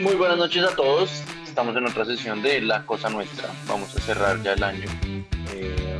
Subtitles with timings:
[0.00, 1.10] Muy buenas noches a todos.
[1.44, 3.50] Estamos en otra sesión de La Cosa Nuestra.
[3.68, 4.86] Vamos a cerrar ya el año.
[5.52, 5.98] Eh,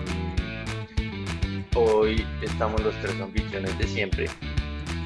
[1.75, 4.27] hoy estamos los tres anfitriones de siempre.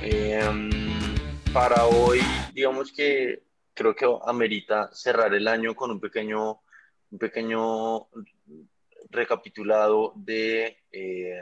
[0.02, 0.40] Eh,
[1.52, 2.20] para hoy,
[2.54, 3.42] digamos que
[3.74, 6.60] creo que amerita cerrar el año con un pequeño,
[7.10, 8.08] un pequeño
[9.10, 11.40] recapitulado de eh,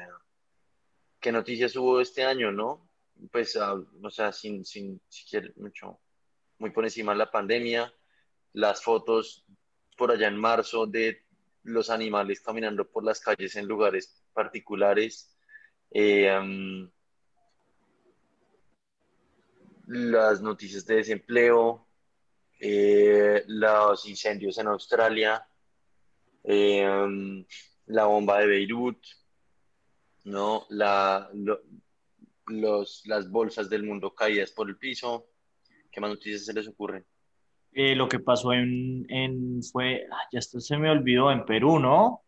[1.21, 2.89] qué noticias hubo este año, ¿no?
[3.31, 6.01] Pues, uh, o sea, sin, sin, sin mucho
[6.65, 7.93] muy por encima de la pandemia,
[8.55, 9.45] las fotos
[9.99, 11.23] por allá en marzo de
[11.63, 15.37] los animales caminando por las calles en lugares particulares,
[15.91, 16.89] eh,
[19.89, 21.87] las noticias de desempleo,
[22.59, 25.47] eh, los incendios en Australia,
[26.45, 27.45] eh,
[27.89, 29.05] la bomba de Beirut,
[30.25, 30.65] ¿no?
[30.71, 31.29] La,
[32.47, 35.34] los, las bolsas del mundo caídas por el piso,
[35.95, 37.07] ¿Qué más noticias se les ocurren?
[37.73, 41.79] Eh, lo que pasó en, en fue, ah, ya esto se me olvidó, en Perú,
[41.79, 42.23] ¿no?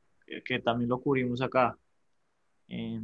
[0.44, 1.76] Que, también lo cubrimos acá.
[2.68, 3.00] Eh,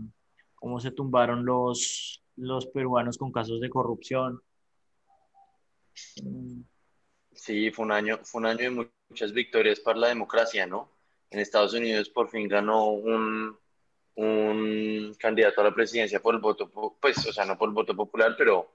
[0.55, 4.41] cómo se tumbaron los, los peruanos con casos de corrupción.
[7.33, 10.93] Sí, fue un año, fue un año de muchas victorias para la democracia, ¿no?
[11.31, 13.57] En Estados Unidos por fin ganó un,
[14.15, 17.97] un candidato a la presidencia por el voto, pues, o sea, no por el voto
[17.97, 18.75] popular, pero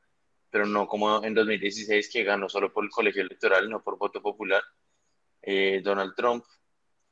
[0.49, 4.21] pero no como en 2016 que ganó solo por el colegio electoral, no por voto
[4.21, 4.63] popular,
[5.41, 6.45] eh, Donald Trump.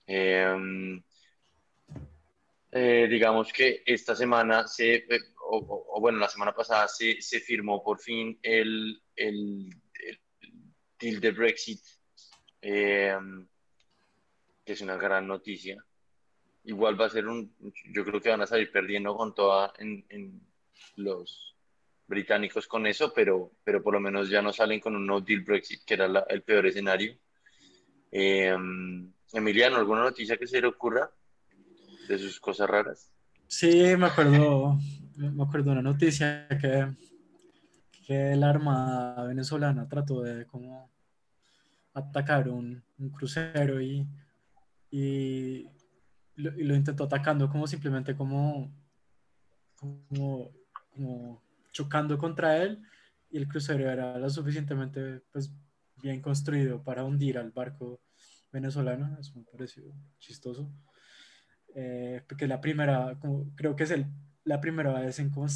[0.08, 1.02] Em,
[2.72, 7.84] eh, digamos que esta semana se, eh, o, bueno, la semana pasada se, se firmó
[7.84, 9.70] por fin el, el,
[11.00, 11.82] deal de Brexit,
[12.62, 13.48] em,
[14.64, 15.84] que es una gran noticia.
[16.64, 17.56] Igual va a ser un,
[17.94, 20.42] yo creo que van a salir perdiendo con toda en, en
[20.96, 21.55] los
[22.08, 25.42] británicos con eso, pero, pero por lo menos ya no salen con un no deal
[25.42, 27.18] Brexit, que era el peor escenario.
[28.12, 28.56] Eh,
[29.34, 31.10] Emiliano, ¿alguna noticia que se le ocurra
[32.08, 33.12] de sus cosas raras?
[33.48, 34.78] Sí, me acuerdo,
[35.18, 36.96] me acuerdo una noticia que,
[38.06, 40.90] que la Armada venezolana trató de como
[41.94, 44.08] atacar un, un crucero y,
[44.92, 45.68] y,
[46.36, 48.72] lo, y, lo, intentó atacando como simplemente como,
[49.78, 50.52] como
[51.76, 52.82] chocando contra él
[53.30, 55.52] y el crucero era lo suficientemente pues,
[56.02, 58.02] bien construido para hundir al barco
[58.50, 59.18] venezolano.
[59.20, 59.84] Eso me pareció
[60.18, 60.72] chistoso.
[61.76, 64.06] Eh, porque la primera, como, creo que es el,
[64.46, 65.48] la primera vez en, como,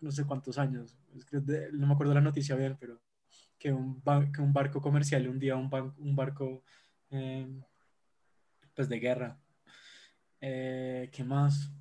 [0.00, 0.96] no sé cuántos años,
[1.72, 3.02] no me acuerdo la noticia bien, pero
[3.58, 4.00] que un,
[4.32, 6.62] que un barco comercial hundía un, un barco
[7.10, 7.48] eh,
[8.74, 9.40] pues de guerra.
[10.40, 11.72] Eh, ¿Qué más?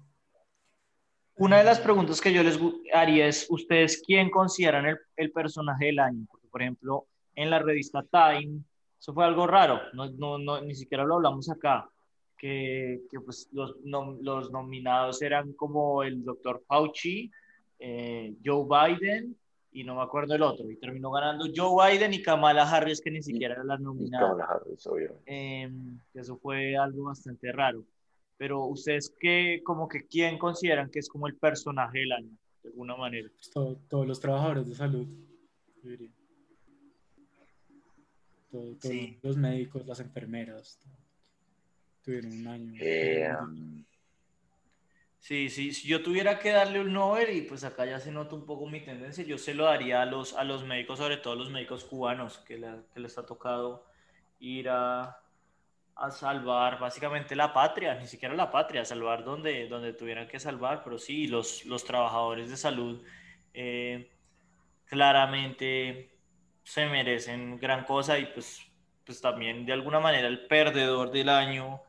[1.41, 2.59] Una de las preguntas que yo les
[2.93, 6.27] haría es, ¿ustedes quién consideran el, el personaje del año?
[6.29, 8.61] Porque, por ejemplo, en la revista Time,
[8.99, 11.89] eso fue algo raro, no, no, no ni siquiera lo hablamos acá,
[12.37, 17.31] que, que pues los, los, nominados eran como el doctor Fauci,
[17.79, 19.35] eh, Joe Biden
[19.71, 23.09] y no me acuerdo el otro, y terminó ganando Joe Biden y Kamala Harris, que
[23.09, 24.27] ni siquiera era la nominada.
[24.27, 25.23] Kamala Harris, obviamente.
[25.25, 25.71] Eh,
[26.13, 27.83] eso fue algo bastante raro
[28.41, 32.69] pero ustedes qué, como que quién consideran que es como el personaje del año, de
[32.69, 33.29] alguna manera.
[33.35, 33.51] Pues
[33.87, 35.07] todos los trabajadores de salud,
[38.49, 38.77] todos
[39.21, 40.79] los médicos, las enfermeras,
[42.01, 42.73] tuvieron un año.
[42.79, 43.29] Eh,
[45.19, 48.33] sí, sí, si yo tuviera que darle un Nobel, y pues acá ya se nota
[48.33, 51.33] un poco mi tendencia, yo se lo daría a los, a los médicos, sobre todo
[51.33, 52.59] a los médicos cubanos, que,
[52.91, 53.85] que les ha tocado
[54.39, 55.20] ir a,
[55.95, 60.39] a salvar básicamente la patria, ni siquiera la patria, a salvar donde, donde tuvieran que
[60.39, 63.03] salvar, pero sí, los, los trabajadores de salud
[63.53, 64.09] eh,
[64.85, 66.09] claramente
[66.63, 68.61] se merecen gran cosa y pues,
[69.05, 71.81] pues también de alguna manera el perdedor del año,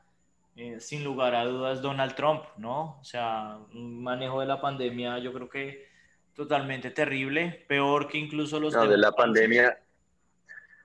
[0.56, 2.98] eh, sin lugar a dudas, Donald Trump, ¿no?
[3.00, 5.88] O sea, un manejo de la pandemia yo creo que
[6.34, 8.74] totalmente terrible, peor que incluso los...
[8.74, 9.78] No, de la pandemia,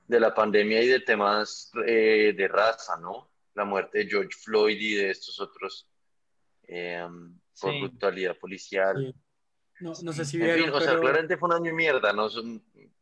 [0.08, 3.30] de la pandemia y de temas eh, de raza, ¿no?
[3.54, 5.88] La muerte de George Floyd y de estos otros
[6.68, 7.06] eh,
[7.60, 9.14] por brutalidad policial.
[9.80, 12.28] No, no, sé si vieron, O sea, claramente fue un año de mierda, ¿no?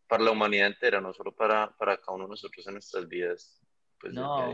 [0.07, 3.59] para la humanidad entera, no solo para, para cada uno de nosotros en nuestras vidas.
[3.99, 4.51] Pues, no,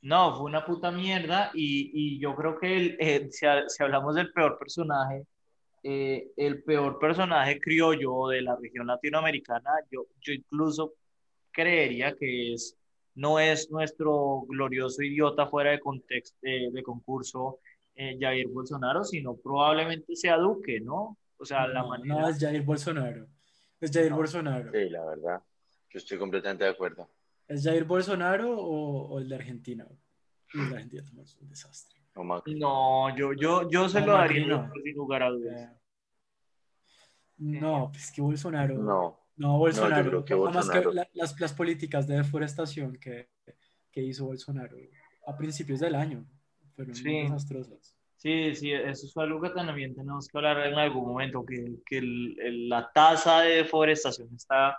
[0.00, 0.36] no.
[0.36, 4.32] fue una puta mierda y, y yo creo que el, eh, si, si, hablamos del
[4.32, 5.26] peor personaje,
[5.82, 10.94] el peor personaje criollo de la región latinoamericana, yo, yo incluso
[11.56, 12.76] creería que es,
[13.14, 17.60] no es nuestro glorioso idiota fuera de contexto de, concurso
[17.94, 21.16] eh, Jair Bolsonaro, sino probablemente sea Duque, ¿no?
[21.38, 22.20] O sea, la manera...
[22.20, 23.26] No, es Jair Bolsonaro.
[23.80, 24.70] Es Jair Bolsonaro.
[24.70, 25.42] Sí, la verdad.
[25.90, 27.08] Yo estoy completamente de acuerdo.
[27.48, 29.86] ¿Es Jair Bolsonaro o, o el de Argentina?
[30.52, 31.96] El de Argentina es un desastre.
[32.14, 34.70] No, yo, yo, yo se No, lo daría no.
[34.82, 35.70] sin lugar a dudas.
[35.72, 35.76] Eh,
[37.38, 38.74] No, pues que Bolsonaro.
[38.78, 40.08] No, No, Bolsonaro.
[40.08, 43.28] creo que Además que Bolsonaro- la- las, las políticas de deforestación que,
[43.92, 44.76] que hizo Bolsonaro
[45.26, 46.24] a principios del año
[46.74, 47.22] fueron muy Sí.
[47.22, 47.94] desastrosas.
[48.16, 51.98] Sí, sí, eso es algo que también tenemos que hablar en algún momento, que, que
[51.98, 54.78] el- el- la tasa de deforestación está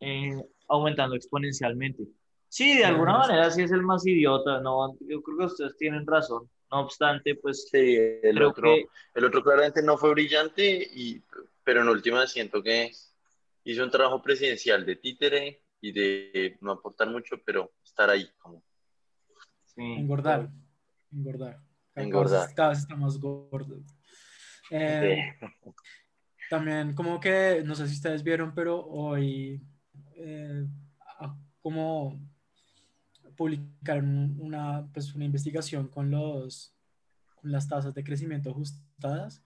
[0.00, 0.34] eh,
[0.68, 2.02] aumentando exponencialmente.
[2.48, 4.96] Sí, de alguna manera sí es el más idiota, ¿no?
[5.00, 6.50] Yo creo que ustedes tienen razón.
[6.72, 11.22] No obstante, pues sí, el creo otro, que el otro claramente no fue brillante, y,
[11.62, 12.90] pero en última siento que
[13.64, 18.62] hizo un trabajo presidencial de títere y de no aportar mucho, pero estar ahí como
[19.64, 19.82] sí.
[19.82, 20.50] Engordar.
[21.12, 21.60] Engordar.
[21.94, 22.46] Cada Engordar.
[22.46, 23.82] vez- Cada vez está más gordo.
[24.70, 25.34] Eh,
[26.48, 29.62] También como que, no sé si ustedes vieron, pero hoy
[30.16, 30.66] eh,
[31.60, 32.20] como
[33.36, 36.74] publicaron una, pues, una investigación con, los,
[37.36, 39.42] con las tasas de crecimiento ajustadas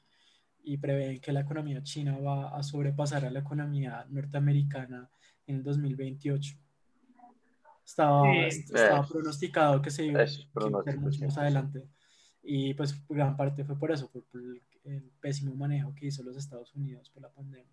[0.68, 5.08] y prevén que la economía china va a sobrepasar a la economía norteamericana
[5.46, 6.56] en el 2028.
[7.84, 8.38] Estaba, Sí.
[8.48, 11.84] est- estaba Es- pronosticado que se iba a pronóstico, mucho más adelante.
[12.42, 16.24] Y pues gran parte fue por eso, por, por el, el pésimo manejo que hizo
[16.24, 17.72] los Estados Unidos por la pandemia.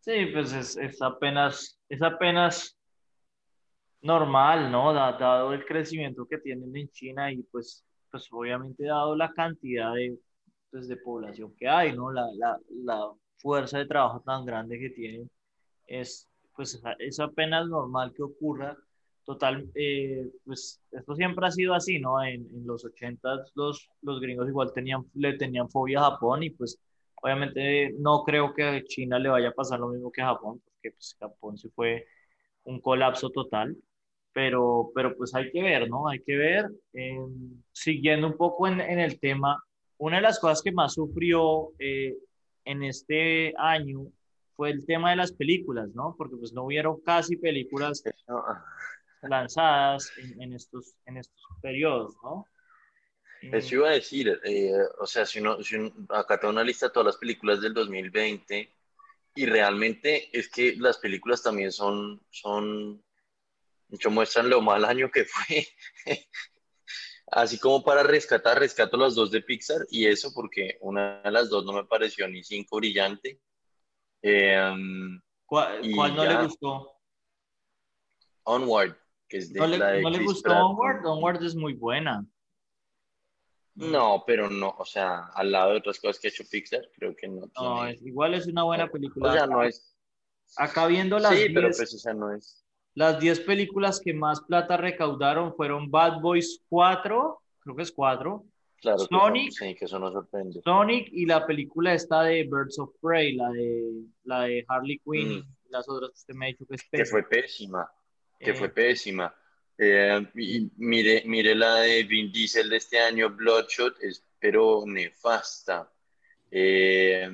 [0.00, 2.78] Sí, pues es, es apenas, es apenas
[4.00, 4.94] normal, ¿no?
[4.94, 9.92] Da- dado el crecimiento que tienen en China y pues, pues obviamente dado la cantidad
[9.94, 10.18] de,
[10.70, 12.12] pues, de población que hay, ¿no?
[12.12, 15.30] La, la, la fuerza de trabajo tan grande que tienen,
[15.86, 18.76] es, pues, es- apenas normal que ocurra.
[19.24, 22.22] Total, eh, pues esto siempre ha sido así, ¿no?
[22.24, 26.50] En, en los 80 los, los gringos igual tenían, le tenían fobia a Japón y
[26.50, 26.78] pues
[27.22, 30.62] Obviamente no creo que a China le vaya a pasar lo mismo que a Japón,
[30.64, 32.06] porque pues, Japón se fue
[32.64, 33.76] un colapso total,
[34.32, 36.08] pero, pero pues hay que ver, ¿no?
[36.08, 36.70] Hay que ver.
[36.94, 37.18] Eh,
[37.72, 39.62] siguiendo un poco en, en, el tema,
[40.00, 42.16] una de las cosas que más sufrió eh,
[42.64, 44.06] en este año
[44.56, 46.14] fue el tema de las películas, ¿no?
[46.16, 48.02] Porque pues no hubieron casi películas
[49.22, 52.46] lanzadas en, en estos, en estos periodos, ¿no?
[53.42, 56.86] Eso iba a decir, eh, o sea, si uno, si uno, acá tengo una lista
[56.86, 58.70] de todas las películas del 2020
[59.34, 63.02] y realmente es que las películas también son, son,
[63.88, 65.66] mucho muestran lo mal año que fue.
[67.32, 71.48] Así como para rescatar, rescato las dos de Pixar y eso porque una de las
[71.48, 73.40] dos no me pareció ni cinco brillante.
[74.22, 74.74] Eh,
[75.46, 76.92] ¿Cuál, cuál no ya, le gustó?
[78.44, 78.96] Onward,
[79.28, 80.62] que es de ¿No le, la de ¿no le gustó Pratt.
[80.62, 81.06] Onward?
[81.06, 82.26] Onward es muy buena.
[83.76, 87.14] No, pero no, o sea, al lado de otras cosas que ha hecho Pixar, creo
[87.14, 87.48] que no.
[87.56, 89.30] No, es, igual es una buena película.
[89.30, 89.96] O sea, no es.
[90.56, 92.59] Acá viendo las Sí, pero 10 pues, o sea, no es.
[92.94, 98.44] Las 10 películas que más plata recaudaron fueron Bad Boys 4, creo que es 4,
[98.80, 99.52] Claro que Sonic.
[99.52, 100.60] son- sí, que eso no sorprende.
[100.64, 103.84] Sonic y la película esta de Birds of Prey, la de,
[104.24, 106.90] la de Harley Quinn y las otras que usted me ha dicho que es Mm.
[106.90, 107.10] Que pésima.
[107.10, 107.92] fue pésima,
[108.38, 109.34] que Eh, fue pésima.
[109.82, 115.90] Eh, y mire, mire la de Vin Diesel de este año, Bloodshot, es pero nefasta.
[116.50, 117.28] Eh,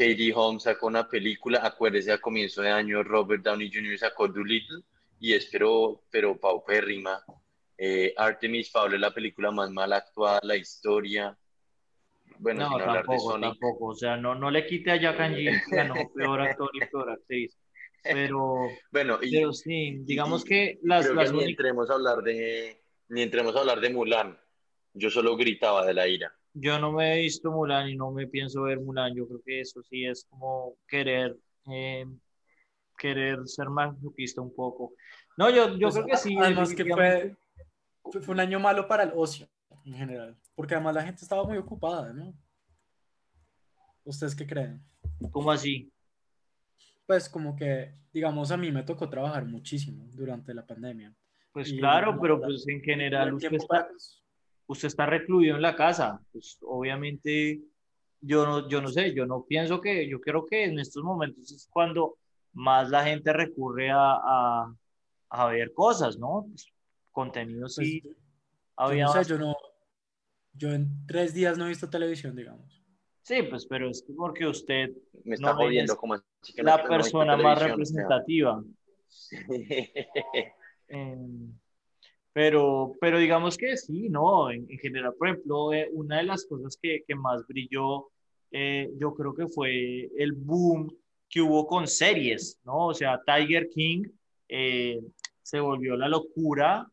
[0.00, 3.98] Katie Holmes sacó una película, acuérdese, a comienzo de año Robert Downey Jr.
[3.98, 4.78] sacó Doolittle
[5.18, 7.22] y es pero, pero paupérrima.
[7.76, 11.36] Eh, Artemis Fowl es la película más mal actuada, la historia.
[12.38, 13.50] Bueno, no, sin hablar de tampoco, Sonic.
[13.50, 13.86] tampoco.
[13.88, 17.10] O sea, no, no le quite a Jack and Jill, ganó peor actor y peor
[17.10, 17.58] actriz.
[18.02, 21.90] Pero, Bueno, y, pero sí, digamos y- que las, creo las que ni únicas- entremos
[21.90, 24.38] a hablar de ni entremos a hablar de Mulan.
[24.94, 26.32] Yo solo gritaba de la ira.
[26.52, 29.14] Yo no me he visto Mulan y no me pienso ver Mulan.
[29.14, 31.36] Yo creo que eso sí es como querer,
[31.70, 32.06] eh,
[32.98, 34.94] querer ser masoquista un poco.
[35.36, 36.36] No, yo, yo Pues, creo que sí.
[36.38, 37.36] Además que fue,
[38.28, 39.48] un año malo para el ocio
[39.84, 42.34] en general, porque además la gente estaba muy ocupada, ¿no?
[44.04, 44.82] ¿Ustedes qué creen?
[45.30, 45.92] ¿Cómo así?
[47.06, 51.14] Pues como que, digamos, a mí me tocó trabajar muchísimo durante la pandemia.
[51.52, 53.88] Pues Y claro, pero pues en general usted está.
[54.70, 56.20] Usted está recluido en la casa.
[56.32, 57.60] Pues obviamente
[58.20, 61.50] yo no, yo no sé, yo no pienso que, yo creo que en estos momentos
[61.50, 62.18] es cuando
[62.52, 64.74] más la gente recurre a, a,
[65.30, 66.46] a ver cosas, ¿no?
[66.48, 66.72] Pues,
[67.10, 68.00] contenido Pues, sí.
[68.04, 68.10] yo
[68.76, 69.56] había no sé, yo no,
[70.52, 72.80] yo en tres días no he visto televisión, digamos.
[73.22, 74.90] Sí, pues, pero es que porque usted
[75.24, 76.14] Me está No, jodiendo es como
[76.54, 78.62] que la persona más representativa.
[80.92, 81.16] Eh,
[82.32, 84.50] pero, pero digamos que sí, ¿no?
[84.50, 88.08] En, en general, por ejemplo, eh, una de las cosas que, que más brilló,
[88.52, 90.92] eh, yo creo que fue el boom
[91.28, 92.88] que hubo con series, ¿no?
[92.88, 94.02] O sea, Tiger King
[94.48, 95.00] eh,
[95.42, 96.86] se volvió la locura.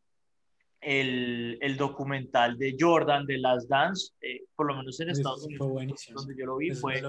[0.79, 6.05] El, el, documental de Jordan de Last Dance, eh, por lo menos en Estados Unidos,
[6.13, 7.01] donde yo lo vi, fue,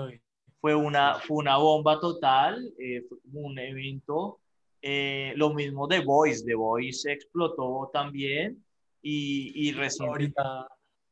[0.58, 4.40] fue, una, fue una bomba total, eh, fue como un evento.
[4.82, 8.64] Lo mismo de Voice, The Voice explotó también
[9.02, 10.10] y, y recién...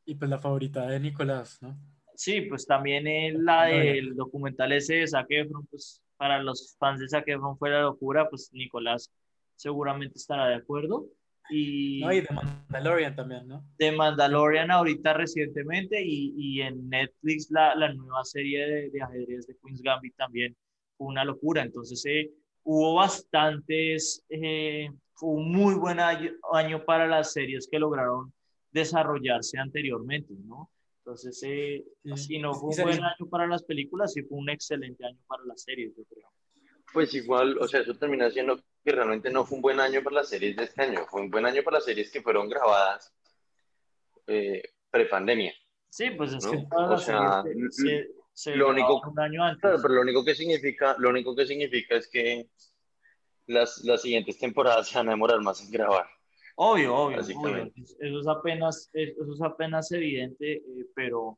[0.05, 1.77] y pues la favorita de Nicolás, ¿no?
[2.15, 7.07] Sí, pues también la del documental ese de Zac Efron, pues para los fans de
[7.07, 9.13] Zac Efron fue la locura, pues Nicolás
[9.55, 11.05] seguramente estará de acuerdo.
[11.49, 13.63] Y, no, y de Mandalorian también, ¿no?
[13.77, 19.47] De Mandalorian ahorita recientemente y, y en Netflix la, la nueva serie de, de, ajedrez
[19.47, 20.57] de Queen's Gambit también
[20.97, 21.61] fue una locura.
[21.61, 22.31] Entonces eh,
[22.69, 28.33] hubo bastantes, eh, fue un muy buen año, año, para las series que lograron
[28.71, 30.69] desarrollarse anteriormente, ¿no?
[30.97, 31.85] Entonces, eh,
[32.17, 35.45] si no fue un buen año para las películas, sí fue un excelente año para
[35.45, 36.29] las series, yo creo.
[36.91, 40.17] Pues igual, o sea, eso termina siendo que realmente no fue un buen año para
[40.17, 43.13] las series de este año, fue un buen año para las series que fueron grabadas
[44.27, 45.53] eh, pre-pandemia.
[45.89, 48.09] Sí, pues es que o sea, se,
[48.45, 49.61] lo único, un año antes.
[49.61, 52.47] Claro, pero lo único que significa, lo único que significa es que
[53.47, 56.05] las, las siguientes temporadas se van a demorar más en grabar.
[56.55, 57.71] Obvio, obvio, obvio.
[57.75, 61.37] Eso es apenas, eso es apenas evidente, eh, pero,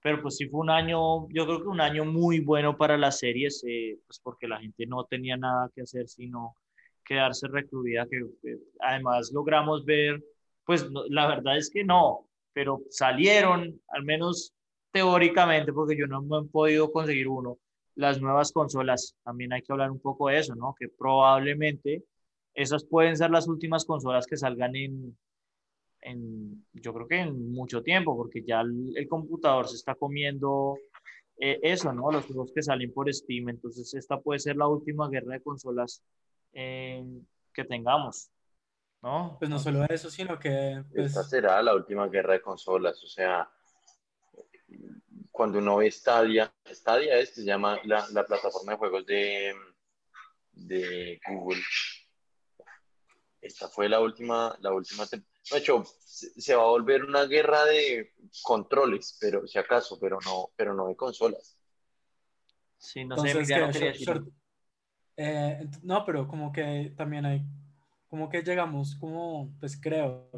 [0.00, 3.18] pero pues sí fue un año, yo creo que un año muy bueno para las
[3.18, 6.54] series, eh, pues porque la gente no tenía nada que hacer sino
[7.04, 8.20] quedarse recluida, que,
[8.78, 10.22] además logramos ver,
[10.64, 14.54] pues la verdad es que no, pero salieron, al menos
[14.92, 17.58] teóricamente, porque yo no me he podido conseguir uno,
[17.94, 20.74] las nuevas consolas, también hay que hablar un poco de eso, ¿no?
[20.78, 22.04] Que probablemente
[22.54, 25.16] esas pueden ser las últimas consolas que salgan en,
[26.02, 30.78] en, yo creo que en mucho tiempo, porque ya el, computador se está comiendo
[31.38, 32.10] eh, eso, ¿no?
[32.10, 36.02] Los juegos que salen por Steam, entonces esta puede ser la última guerra de consolas
[36.52, 37.04] eh,
[37.52, 38.30] que tengamos,
[39.02, 39.36] ¿no?
[39.38, 40.82] Pues no solo eso, sino que...
[40.92, 41.06] Pues...
[41.06, 43.50] Esta será la última guerra de consolas, o sea,
[45.30, 49.54] cuando uno ve Stadia, Stadia es, se llama la, la plataforma de juegos de,
[50.52, 51.62] de Google,
[53.40, 58.12] esta fue la última, la última, de hecho, se va a volver una guerra de
[58.42, 61.58] controles, pero si acaso, pero no, pero no de consolas.
[62.76, 63.32] Sí, no sé,
[65.16, 67.42] eh, no, pero como que también hay,
[68.08, 70.30] como que llegamos, como, pues creo,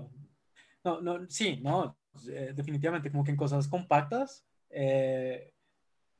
[0.82, 1.96] no, no, sí, no,
[2.28, 5.52] eh, definitivamente, como que en cosas compactas, eh,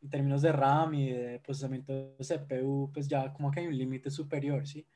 [0.02, 3.76] en términos de RAM y de procesamiento de CPU, pues ya como que hay un
[3.76, 4.86] límite superior, ¿sí?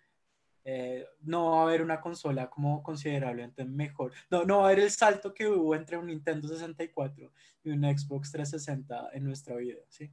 [0.69, 4.13] Eh, no va a haber una consola como considerablemente mejor.
[4.31, 7.83] No, no va a haber el salto que hubo entre un Nintendo 64 y un
[7.85, 10.11] Xbox 360 en nuestra vida, ¿sí?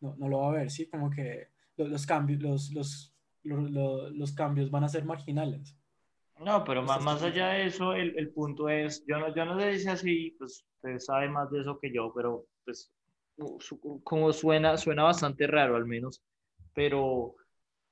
[0.00, 0.86] No, no lo va a haber, ¿sí?
[0.86, 5.75] Como que los, cambios, los, los, los, los, cambios van a ser marginales.
[6.40, 9.54] No, pero más, más allá de eso, el, el, punto es, yo no, yo no
[9.54, 12.92] le dice así, pues usted sabe más de eso que yo, pero pues
[14.04, 16.22] como suena, suena bastante raro al menos,
[16.74, 17.36] pero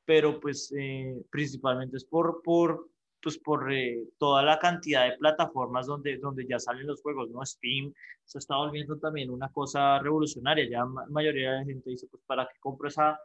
[0.04, 2.88] pero pues eh, principalmente es por, por,
[3.22, 7.44] pues por eh, toda la cantidad de plataformas donde, donde ya salen los juegos, ¿no?
[7.44, 7.92] Steam
[8.24, 12.22] se está volviendo también una cosa revolucionaria, ya la mayoría de la gente dice, pues
[12.26, 13.18] para qué compro esa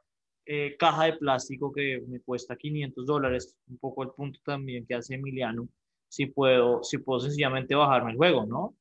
[0.51, 4.95] eh, caja de plástico que me cuesta 500 dólares, un poco el punto también que
[4.95, 5.69] hace Emiliano,
[6.07, 8.75] si puedo, si puedo sencillamente bajarme el juego, ¿no?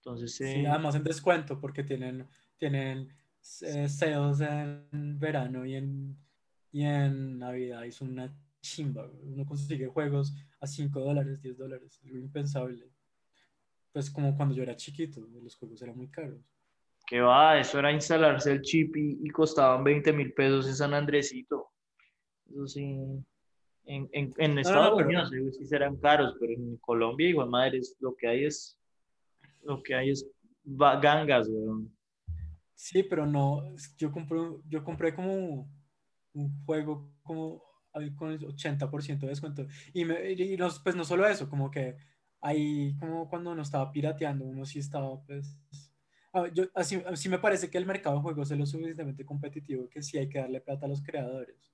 [0.00, 0.34] Entonces...
[0.34, 2.26] Sí, además en descuento porque tienen,
[2.58, 3.08] tienen
[3.40, 6.16] sales en verano y en
[6.72, 9.08] y en Navidad es una chimba.
[9.22, 12.00] Uno consigue juegos a 5 dólares, 10 dólares.
[12.02, 12.90] Es impensable.
[13.92, 16.40] Pues como cuando yo era chiquito, los juegos eran muy caros.
[17.06, 21.70] Que va, eso era instalarse el chip y, costaban 20 mil pesos en San Andresito.
[22.50, 22.96] Eso sí.
[23.84, 28.14] En, en, en Estados Unidos sí serán caros, pero en Colombia, igual madre, es, lo
[28.14, 28.78] que hay es.
[29.64, 30.26] Lo que hay es
[30.64, 31.94] gangas, weón.
[32.74, 33.62] Sí, pero no.
[33.96, 35.68] Yo compré, yo compré como
[36.34, 37.62] un juego como
[38.16, 39.66] con el 80% de descuento.
[39.92, 40.04] Y,
[40.56, 41.96] no, pues no solo eso, como que
[42.40, 45.58] ahí como cuando uno estaba pirateando, uno sí estaba pues...
[46.54, 50.02] Yo, así, así me parece que el mercado de juegos es lo suficientemente competitivo que
[50.02, 51.72] sí hay que darle plata a los creadores,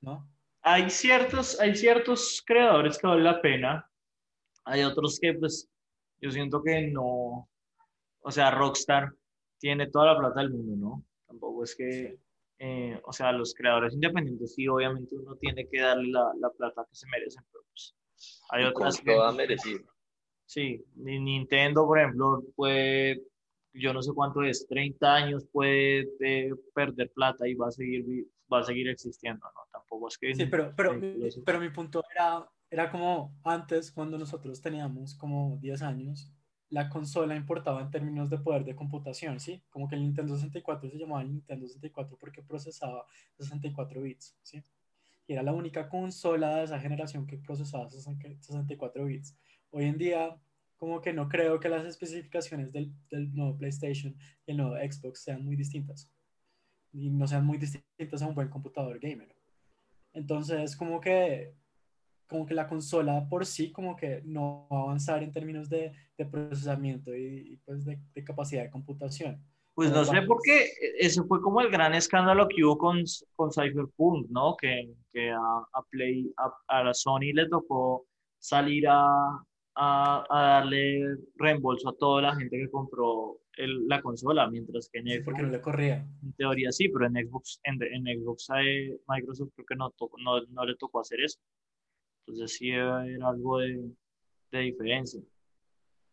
[0.00, 0.28] ¿no?
[0.62, 3.88] Hay ciertos, hay ciertos creadores que vale la pena,
[4.64, 5.68] hay otros que pues
[6.20, 7.48] yo siento que no,
[8.20, 9.12] o sea, Rockstar
[9.58, 11.04] tiene toda la plata del mundo, ¿no?
[11.26, 12.18] Tampoco es que
[12.64, 16.86] eh, o sea, los creadores independientes sí, obviamente uno tiene que darle la, la plata
[16.88, 17.96] que se merecen, pero pues
[18.50, 19.02] hay otras...
[19.02, 19.82] Toda merecido.
[20.46, 23.20] Sí, Nintendo, por ejemplo, puede
[23.74, 28.26] yo no sé cuánto es, 30 años puede eh, perder plata y va a seguir,
[28.52, 29.60] va a seguir existiendo, ¿no?
[29.72, 30.34] Tampoco es que...
[30.34, 31.00] Sí, pero, pero,
[31.44, 36.32] pero mi punto era, era como antes, cuando nosotros teníamos como 10 años,
[36.72, 39.62] la consola importaba en términos de poder de computación, ¿sí?
[39.68, 43.04] Como que el Nintendo 64 se llamaba Nintendo 64 porque procesaba
[43.36, 44.62] 64 bits, ¿sí?
[45.26, 49.36] Y era la única consola de esa generación que procesaba 64 bits.
[49.70, 50.34] Hoy en día,
[50.82, 55.22] como que no creo que las especificaciones del, del nuevo PlayStation y el nuevo Xbox
[55.22, 56.10] sean muy distintas.
[56.92, 59.32] Y no sean muy distintas a un buen computador gamer.
[60.12, 61.54] Entonces, como que
[62.26, 65.92] como que la consola por sí como que no va a avanzar en términos de,
[66.18, 69.40] de procesamiento y, pues de, de, capacidad de computación.
[69.74, 73.04] Pues no sé por qué, ese fue como el gran escándalo que hubo con,
[73.36, 74.56] con Cyberpunk, ¿no?
[74.56, 78.04] Que, que a, a, Play, a, a, la Sony le tocó
[78.40, 84.88] salir a, a, darle reembolso a toda la gente que compró el, la consola, mientras
[84.88, 85.24] que en Xbox...
[85.24, 86.06] porque no le corría.
[86.22, 90.16] En teoría sí, pero en Xbox, en, en Xbox eh, Microsoft creo que no, tocó,
[90.18, 91.38] no, no le tocó hacer eso.
[92.26, 93.90] Entonces sí era, algo de,
[94.50, 95.20] de diferencia.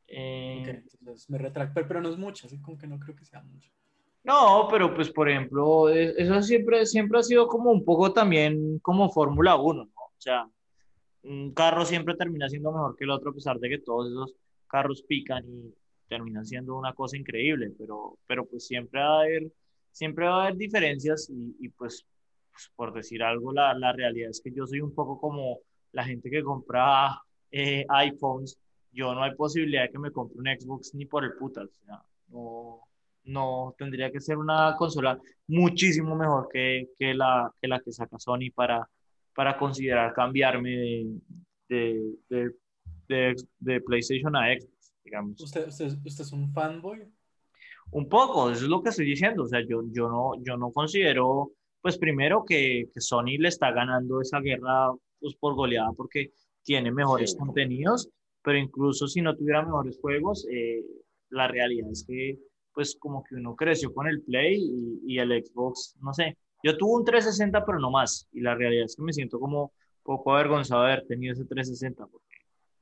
[0.07, 3.41] Eh, entonces me retracto, pero no es mucho, así como que no creo que sea
[3.43, 3.69] mucho.
[4.23, 8.79] No, pero pues por ejemplo, e, eso siempre, siempre ha sido como un poco también
[8.79, 9.91] como Fórmula 1, ¿no?
[9.95, 10.49] O sea,
[11.23, 14.35] un carro siempre termina siendo mejor que el otro a pesar de que todos esos
[14.67, 15.73] carros pican y
[16.07, 19.51] terminan siendo una cosa increíble, pero, pero pues siempre va a haber,
[19.91, 22.05] siempre va a haber diferencias y, y pues,
[22.51, 25.59] pues, por decir algo, la, la realidad es que yo soy un poco como
[25.91, 27.21] la gente que compra
[27.51, 28.57] eh, iPhones,
[28.91, 31.61] yo no hay posibilidad de que me compre un Xbox ni por el puta.
[31.61, 32.81] O sea, no,
[33.25, 38.19] no tendría que ser una consola muchísimo mejor que, que, la, que la que saca
[38.19, 38.87] Sony para,
[39.39, 40.69] para considerar cambiarme
[41.69, 42.51] de, de,
[43.07, 45.41] de, de PlayStation a Xbox, digamos.
[45.41, 47.07] ¿Usted, usted, ¿Usted es un fanboy?
[47.91, 49.43] Un poco, eso es lo que estoy diciendo.
[49.43, 53.71] O sea, yo, yo, no, yo no considero, pues primero que, que Sony le está
[53.71, 54.91] ganando esa guerra
[55.21, 58.09] pues, por goleada porque tiene mejores contenidos,
[58.43, 60.83] pero incluso si no tuviera mejores juegos, eh,
[61.29, 62.37] la realidad es que
[62.73, 66.77] pues como que uno creció con el Play y, y, el Xbox, no sé, yo
[66.77, 70.33] tuve un 360 pero no más y la realidad es que me siento como poco
[70.33, 72.37] avergonzado de haber tenido ese 360 porque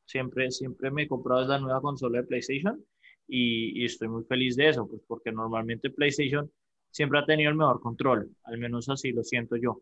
[0.05, 2.83] siempre, siempre me he comprado esa nueva consola de PlayStation
[3.27, 6.49] y, y estoy muy feliz de eso, pues porque normalmente PlayStation
[6.91, 9.81] siempre ha tenido el mejor control, al menos así lo siento yo.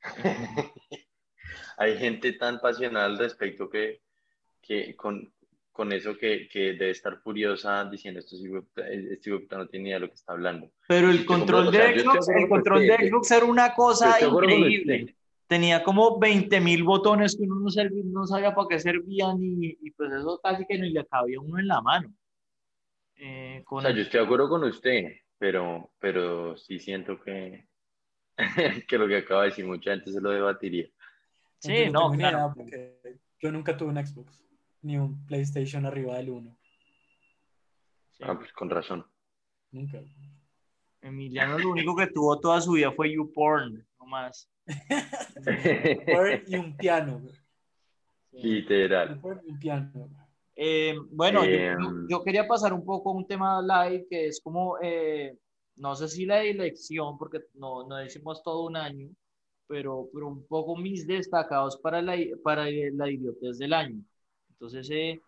[1.76, 4.02] hay gente tan pasional al respecto que,
[4.60, 5.32] que con,
[5.72, 8.36] con eso que, que, debe estar furiosa diciendo esto
[8.76, 10.70] este no tiene idea de lo que está hablando.
[10.88, 15.16] Pero el control de Xbox, el control de Xbox era una cosa increíble.
[15.46, 19.76] Tenía como 20 mil botones que uno no, servía, no sabía para qué servían y,
[19.80, 22.14] y, pues eso casi que ni le cabía uno en la mano.
[23.16, 23.78] Eh, con...
[23.78, 27.66] O sea, yo estoy de acuerdo con usted, pero, pero sí siento que,
[28.88, 30.86] que lo que acaba de decir mucha gente se lo debatiría.
[31.58, 32.54] Sí, no, claro.
[33.38, 34.42] yo nunca tuve un Xbox,
[34.82, 36.56] ni un PlayStation arriba del 1.
[38.22, 39.06] Ah, pues con razón.
[39.70, 40.02] Nunca.
[41.00, 44.48] Emiliano lo único que tuvo toda su vida fue YouPorn, no más.
[46.46, 47.22] y un piano.
[48.32, 49.20] Literal.
[49.22, 50.10] Y un piano.
[50.54, 51.74] Eh, bueno, eh,
[52.08, 55.34] yo, quería pasar un poco a un tema live que es como, eh,
[55.76, 59.08] no sé si la elección, porque no, no decimos todo un año,
[59.66, 64.04] pero, pero un poco mis destacados para la, para la idiotez del año.
[64.60, 65.20] Entonces, eh,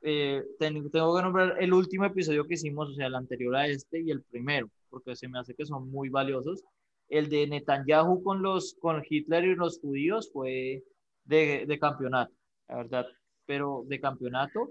[0.00, 4.00] eh, tengo, que nombrar el último episodio que hicimos, o sea, el anterior a este
[4.00, 6.64] y el primero, porque se me hace que son muy valiosos.
[7.08, 10.84] El de Netanyahu con, los, con Hitler y los judíos fue
[11.24, 12.32] de, de campeonato,
[12.68, 13.06] la verdad,
[13.44, 14.70] pero de campeonato.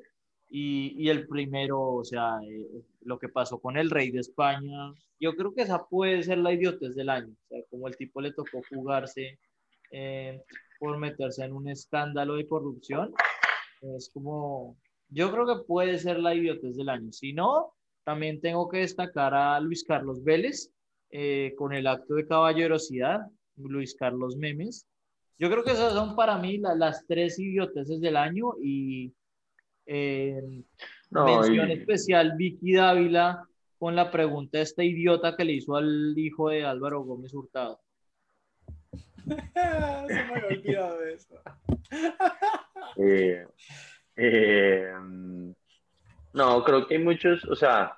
[0.49, 2.65] Y, y, el primero, o sea, eh,
[3.01, 6.53] lo que pasó con el rey de España, yo creo que esa puede ser la
[6.53, 9.39] idiotez del año, o sea, como el tipo le tocó jugarse
[9.91, 10.41] eh,
[10.79, 13.13] por meterse en un escándalo de corrupción,
[13.81, 14.77] es como,
[15.09, 17.11] yo creo que puede ser la idiotez del año.
[17.11, 20.71] Si no, también tengo que destacar a Luis Carlos Vélez
[21.11, 23.21] eh, con el acto de caballerosidad,
[23.55, 24.87] Luis Carlos Memes.
[25.39, 29.13] Yo creo que esas son para mí las tres idioteces del año y
[29.85, 30.41] eh,
[31.11, 36.65] mención especial Vicky Dávila con la pregunta esta idiota que le hizo al hijo de
[36.65, 37.79] Álvaro Gómez Hurtado.
[40.07, 41.35] Se me había olvidado de eso.
[42.99, 43.45] Eh,
[44.15, 44.91] eh,
[46.33, 47.95] no, creo que hay muchos, o sea,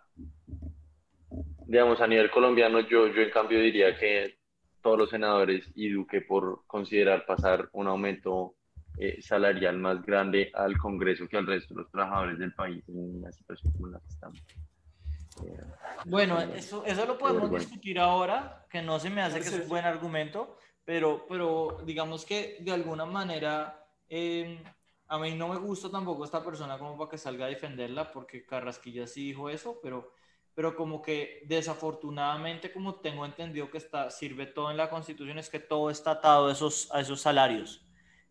[1.66, 4.40] digamos, a nivel colombiano, yo, yo en cambio diría que
[4.82, 8.56] todos los senadores y Duque por considerar pasar un aumento
[8.98, 13.20] eh, salarial más grande al Congreso que al resto de los trabajadores del país en
[13.20, 14.44] una situación como la que estamos.
[16.06, 17.64] Bueno, eso, eso lo podemos bueno.
[17.64, 20.58] discutir ahora, que no se me hace que es un buen argumento,
[20.90, 24.60] pero, pero digamos que de alguna manera eh,
[25.08, 28.44] a mí no me gusta tampoco esta persona como para que salga a defenderla, porque
[28.44, 30.14] Carrasquilla sí dijo eso, pero,
[30.56, 35.52] pero como que desafortunadamente, como tengo entendido que está, sirve todo en la Constitución, es
[35.52, 37.86] que todo está atado a esos, a esos salarios.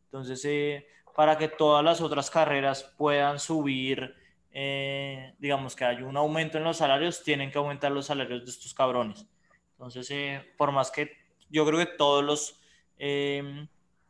[0.07, 4.16] Entonces, eh, para que todas las otras carreras puedan subir,
[4.51, 8.51] eh, digamos que hay un aumento en los salarios, tienen que aumentar los salarios de
[8.51, 9.29] estos cabrones.
[9.75, 12.61] Entonces, eh, por más que yo creo que todos los
[12.99, 13.67] eh,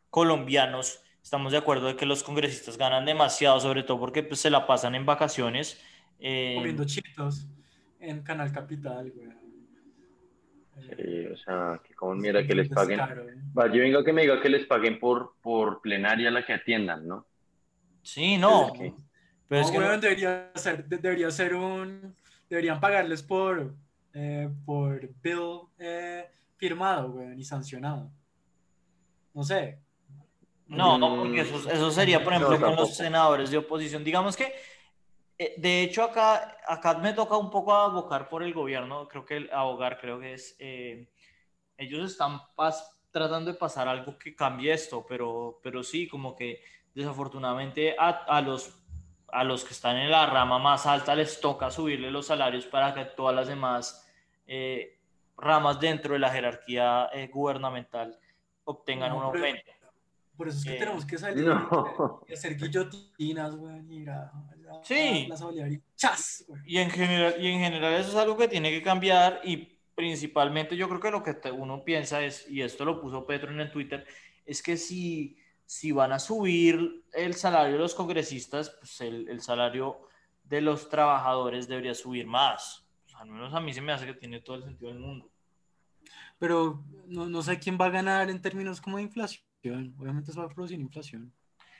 [0.09, 4.49] colombianos estamos de acuerdo de que los congresistas ganan demasiado, sobre todo porque pues, se
[4.49, 5.79] la pasan en vacaciones.
[6.19, 7.47] eh, Comiendo chitos
[7.99, 9.29] en Canal Capital, güey.
[10.81, 12.97] Sí, o sea, que como mira que les paguen.
[12.99, 13.35] Descaro, güey.
[13.57, 16.53] Va, yo vengo a que me diga que les paguen por, por plenaria la que
[16.53, 17.25] atiendan, ¿no?
[18.01, 18.71] sí, no.
[18.73, 19.01] Pero es que-
[19.49, 22.15] Pero es No, que weón, no- debería ser, de- debería ser un,
[22.49, 23.73] deberían pagarles por,
[24.13, 28.11] eh, por bill eh, firmado, weón, y sancionado.
[29.33, 29.79] No sé.
[30.67, 34.03] No, no, Mm, porque eso, eso sería, por no, ejemplo, con los senadores de oposición.
[34.03, 34.53] Digamos que,
[35.37, 39.37] eh, de hecho, acá, acá me toca un poco abocar por el gobierno, creo que
[39.37, 41.09] el abogar, creo que es, eh,
[41.77, 46.61] ellos están pas- tratando de pasar algo que cambie esto, pero, pero sí, como que
[46.95, 48.83] desafortunadamente a, a los,
[49.29, 52.93] a los que están en la rama más alta les toca subirle los salarios para
[52.93, 54.07] que todas las demás
[54.47, 54.98] eh,
[55.41, 58.17] ramas dentro de la jerarquía eh, gubernamental
[58.65, 59.71] obtengan No, un pero- aumento.
[60.37, 62.21] Por eso es que Eh, tenemos que salir No.
[62.27, 65.27] y hacer guillotinas, weón, y ir a, a- Sí.
[65.29, 65.81] a y.
[66.65, 70.77] Y en general, y en general eso es algo que tiene que cambiar y principalmente
[70.77, 73.59] yo creo que lo que te- uno piensa es, y esto lo puso Petro en
[73.59, 74.05] el Twitter,
[74.45, 79.41] es que si, si van a subir el salario de los congresistas, pues el, el
[79.41, 80.07] salario
[80.45, 82.87] de los trabajadores debería subir más.
[83.19, 85.29] Al menos a mí se me hace que tiene todo el sentido del mundo.
[86.37, 89.43] Pero no, no sé quién va a ganar en términos como de inflación.
[89.99, 91.31] Obviamente eso va a producir inflación.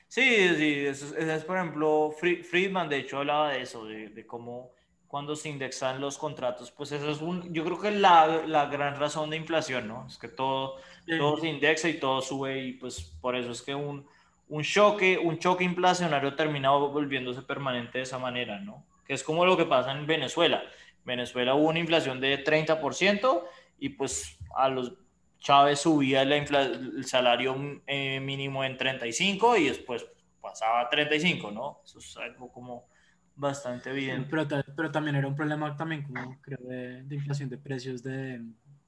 [0.08, 3.86] Sí, sí, eso es, eso es, por ejemplo, Fri- Friedman de hecho hablaba de eso,
[3.86, 4.72] de, de cómo
[5.08, 9.00] cuando se indexan los contratos, pues eso es un, yo creo que la, la gran
[9.00, 10.06] razón de inflación, ¿no?
[10.08, 10.76] Es que todo,
[11.18, 14.06] todo se indexa y todo sube y pues por eso es que un,
[14.50, 18.84] un choque, un choque inflacionario termina volviéndose permanente de esa manera, ¿no?
[19.06, 20.62] Que es como lo que pasa en Venezuela.
[21.06, 23.44] Venezuela hubo una inflación de 30%
[23.80, 24.94] y pues a los
[25.40, 30.06] Chávez subía la el salario eh, mínimo en 35 y después
[30.42, 31.80] pasaba a 35, ¿no?
[31.86, 32.88] Eso es algo como
[33.36, 34.28] bastante evidente.
[34.30, 38.42] Pero, pero también era un problema también como creo de, de inflación de precios de,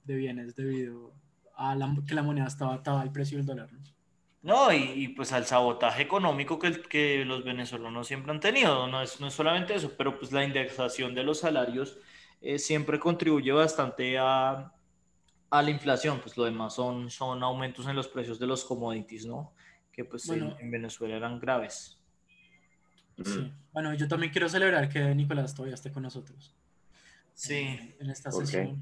[0.03, 1.13] de bienes debido
[1.55, 3.71] a la, que la moneda estaba atada al precio del dólar.
[3.71, 3.79] ¿no?
[4.43, 8.87] No, y, y, pues al sabotaje económico que, los venezolanos siempre han tenido.
[8.87, 11.97] No es, no es solamente eso, pero pues la indexación de los salarios
[12.41, 14.73] eh, siempre contribuye bastante a,
[15.51, 16.19] a la inflación.
[16.21, 19.53] Pues lo demás son, son aumentos en los precios de los commodities, ¿no?
[19.91, 20.57] Que pues en- Bueno.
[20.59, 21.99] en, Venezuela eran graves.
[23.23, 23.53] Sí.
[23.71, 26.55] Bueno, yo también quiero celebrar que Nicolás todavía esté con nosotros
[27.35, 27.93] Sí.
[27.99, 28.75] en esta ¿Por qué?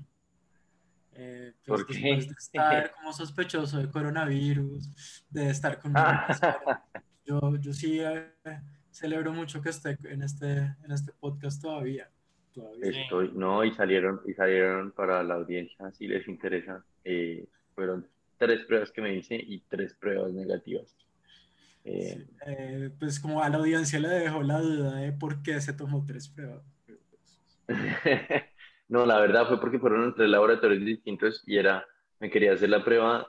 [1.22, 1.94] Eh, pues, ¿Por qué?
[2.02, 6.86] después de estar como sospechoso de coronavirus, de estar con Ah.
[7.26, 8.32] yo, yo sí eh,
[8.90, 12.10] celebro mucho que esté en este, en este podcast todavía.
[12.82, 18.66] Estoy, no, y salieron, y salieron para la audiencia, si les interesa, eh, fueron tres
[18.66, 20.96] pruebas que me hice y tres pruebas negativas.
[21.86, 25.60] Eh, Sí, eh, pues como a la audiencia le dejó la duda de por qué
[25.62, 26.64] se tomó tres pruebas.
[28.90, 31.86] No, la verdad fue porque fueron en tres laboratorios distintos y era,
[32.20, 33.28] me quería hacer la prueba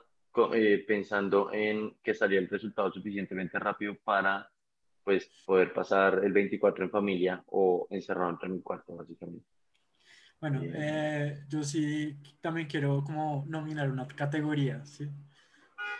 [0.53, 4.49] eh, pensando en que salía el resultado suficientemente rápido para
[5.03, 9.45] pues poder pasar el 24 en familia o encerrado entre mi cuarto, básicamente.
[10.39, 10.73] Bueno, Bien.
[10.75, 15.07] eh, yo sí también quiero como nominar una categoría, ¿sí?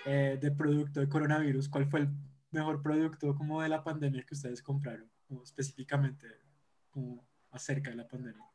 [0.06, 1.70] Eh, de producto de coronavirus.
[1.70, 2.10] ¿Cuál fue el
[2.50, 5.08] mejor producto como de la pandemia que ustedes compraron?
[5.28, 6.28] Como específicamente
[6.90, 8.51] como acerca de la pandemia.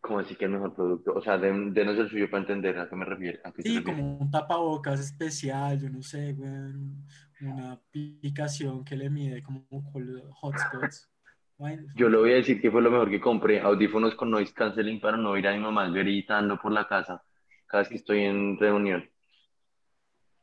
[0.00, 1.12] Como así que el mejor producto?
[1.14, 3.38] O sea, den- denos el suyo para entender a qué me refiero.
[3.44, 6.50] a qué se Sí, como un tapabocas especial, yo no sé, güey,
[7.42, 9.66] una aplicación que le mide como
[10.40, 11.08] hotspots.
[11.58, 14.54] Bueno, Yo le voy a decir que fue lo mejor que compré, audífonos con noise
[14.54, 17.22] canceling para no ir a mi mamá gritando por la casa
[17.66, 19.04] cada vez que estoy en reunión.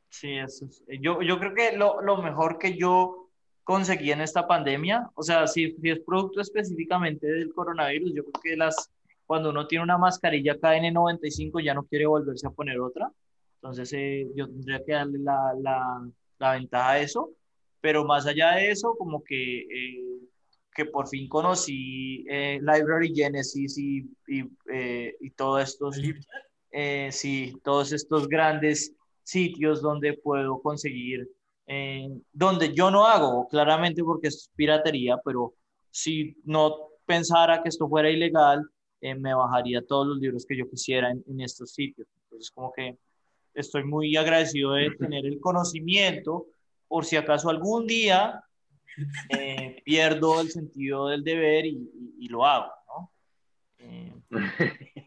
[0.10, 3.30] Sí, eso es- eh, Yo, yo creo que lo, lo mejor que yo
[3.64, 8.42] conseguí en esta pandemia, o sea, si, si es producto específicamente del coronavirus, yo creo
[8.44, 8.92] que las,
[9.28, 13.12] cuando uno tiene una mascarilla KN95 ya no quiere volverse a poner otra.
[13.62, 16.10] Entonces eh, yo tendría que darle la, la,
[16.40, 17.32] la ventaja a eso.
[17.82, 20.18] Pero más allá de eso, como que eh,
[20.78, 26.00] que por fin conocí eh, Library Genesis y, y, eh, y todos estos,
[26.72, 31.28] eh, sí, todos estos grandes sitios donde puedo conseguir,
[32.32, 35.54] donde yo no hago, claramente porque es piratería, pero
[35.92, 38.64] si no pensara que esto fuera ilegal,
[39.02, 42.08] me bajaría todos los libros que yo quisiera en, en estos sitios.
[42.24, 42.98] Entonces, como que
[43.54, 46.48] estoy muy agradecido de tener el conocimiento
[46.88, 48.44] por si acaso algún día
[49.30, 53.12] eh, pierdo el sentido del deber y, lo hago, ¿no?
[53.80, 54.14] Eh,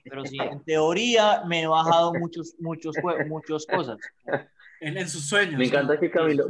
[0.05, 2.97] pero sí, en teoría me he bajado muchos, muchos,
[3.29, 3.99] muchas cosas.
[4.81, 5.59] En, sus sueños.
[5.59, 6.47] Me encanta que Camilo,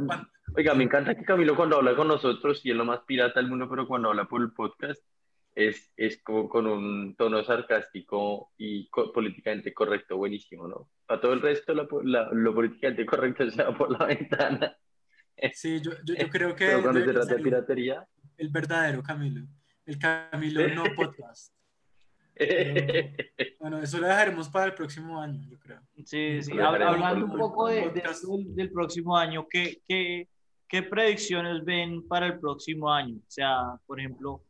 [0.55, 3.49] oiga, me encanta que Camilo cuando habla con nosotros, y es lo más pirata del
[3.49, 5.03] mundo, pero cuando habla por el podcast,
[5.53, 10.89] es, es como con un tono sarcástico y políticamente correcto, buenísimo, ¿no?
[11.05, 14.77] Para todo el resto, lo políticamente correcto se va por la ventana.
[15.53, 16.65] Sí, yo, yo, creo que.
[16.65, 18.07] Pero cuando se trata de piratería.
[18.37, 19.45] El verdadero Camilo.
[19.85, 21.53] El Camilo no podcast.
[23.59, 25.81] bueno, eso lo dejaremos para el próximo año, yo creo.
[26.05, 26.59] Sí, sí.
[26.59, 30.27] Hablando un poco de, del próximo año, ¿qué, qué,
[30.67, 33.17] ¿qué predicciones ven para el próximo año?
[33.17, 34.43] O sea, por ejemplo,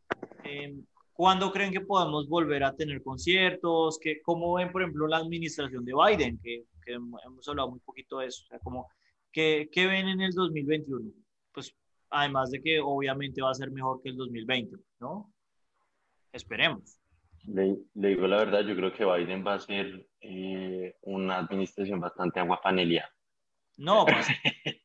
[0.44, 0.74] eh,
[1.12, 3.98] ¿cuándo creen que podemos volver a tener conciertos?
[4.00, 6.38] ¿Qué, ¿Cómo ven, por ejemplo, la administración de Biden?
[6.42, 8.44] Que, que hemos hablado muy poquito de eso.
[8.44, 8.88] O sea, como
[9.32, 11.10] ¿Qué, ¿Qué, ven en el 2021?
[11.52, 11.74] Pues
[12.10, 15.32] además de que obviamente va a ser mejor que el 2020, ¿no?
[16.32, 16.98] Esperemos.
[17.44, 22.40] Le, digo la verdad, yo creo que Biden va a ser eh, una administración bastante
[22.40, 23.10] aguapaneliada.
[23.78, 24.20] No, va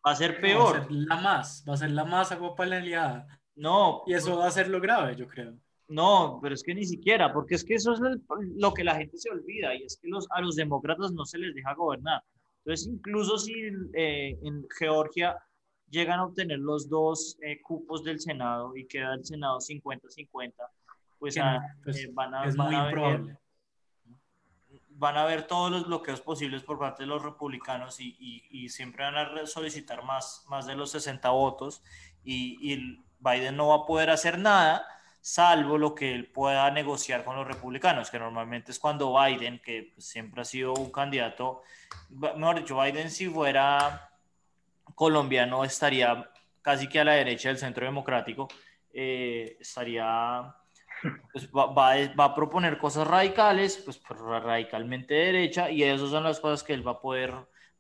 [0.03, 0.75] a, ser, peor.
[0.75, 3.27] Va a ser la más, va a ser la más aguapaneliada.
[3.55, 4.03] No.
[4.07, 5.57] Y eso va a ser lo grave, yo creo.
[5.89, 7.99] No, pero es que ni siquiera, porque es que eso es
[8.57, 11.37] lo que la gente se olvida y es que los, a los demócratas no se
[11.37, 12.21] les deja gobernar.
[12.65, 13.53] Entonces, incluso si
[13.93, 15.37] eh, en Georgia
[15.89, 20.53] llegan a obtener los dos eh, cupos del Senado y queda el Senado 50-50,
[21.17, 23.37] pues, ah, pues eh, van, a, van, a ver,
[24.89, 28.17] van a ver todos los bloqueos posibles por parte de los republicanos y,
[28.51, 31.81] y, siempre van a solicitar más, más de los 60 votos
[32.25, 34.85] y, y Biden no va a poder hacer nada
[35.27, 39.93] salvo lo que él pueda negociar con los republicanos, que normalmente es cuando Biden, que
[39.97, 41.63] siempre ha sido un candidato,
[42.09, 44.09] mejor dicho, Biden si fuera
[44.95, 48.47] colombiano estaría casi que a la derecha del centro democrático,
[48.93, 50.55] eh, estaría,
[51.33, 56.63] pues va, va, a proponer cosas radicales, pues radicalmente derecha, y esas son las cosas
[56.63, 57.33] que él va a poder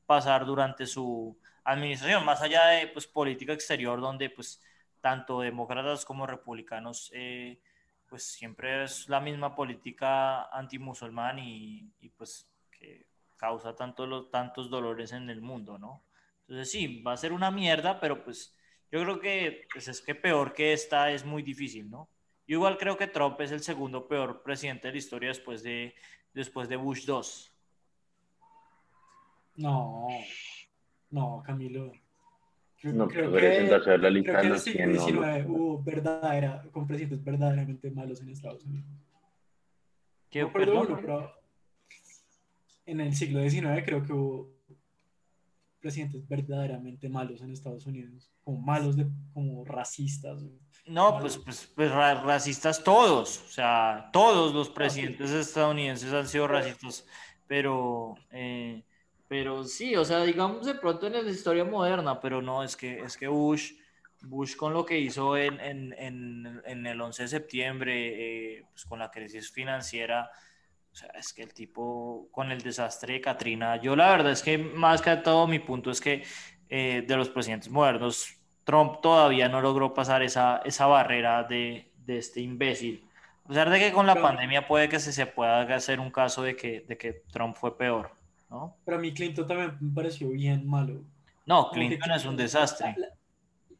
[0.05, 4.61] pasar durante su administración, más allá de pues política exterior, donde pues
[5.01, 7.59] tanto demócratas como republicanos, eh,
[8.07, 14.69] pues siempre es la misma política antimusulmán y, y pues que causa tanto los, tantos
[14.69, 16.03] dolores en el mundo, ¿no?
[16.41, 18.55] Entonces sí, va a ser una mierda, pero pues
[18.91, 22.09] yo creo que pues es que peor que esta es muy difícil, ¿no?
[22.47, 25.93] Yo igual creo que Trump es el segundo peor presidente de la historia después de,
[26.33, 27.53] después de Bush 2.
[29.55, 30.07] No,
[31.09, 31.91] no, Camilo.
[32.83, 34.47] No, creo que, hacer la lista creo que
[34.83, 38.85] en el siglo XIX hubo verdadera, con presidentes verdaderamente malos en Estados Unidos.
[40.29, 41.33] ¿Qué no uno, pero
[42.85, 44.57] en el siglo XIX creo que hubo
[45.79, 50.43] presidentes verdaderamente malos en Estados Unidos, como malos, de, como racistas.
[50.85, 57.05] No, pues, pues, pues racistas todos, o sea, todos los presidentes estadounidenses han sido racistas,
[57.47, 58.83] pero eh,
[59.27, 62.99] pero sí, o sea, digamos de pronto en la historia moderna, pero no, es que,
[62.99, 63.73] es que Bush,
[64.21, 67.93] Bush con lo que hizo en, en, en, en el 11 de septiembre,
[68.57, 70.31] eh, pues con la crisis financiera,
[70.91, 74.41] o sea, es que el tipo con el desastre de Katrina, yo la verdad es
[74.41, 76.23] que más que todo mi punto es que
[76.69, 82.17] eh, de los presidentes modernos, Trump todavía no logró pasar esa, esa barrera de, de
[82.17, 83.07] este imbécil.
[83.45, 86.43] A pesar de que con la pandemia puede que se, se pueda hacer un caso
[86.43, 88.11] de que, de que Trump fue peor.
[88.49, 88.75] ¿No?
[88.85, 91.01] Pero a mí Clinton también me pareció bien malo.
[91.45, 92.95] No, Clinton es un desastre.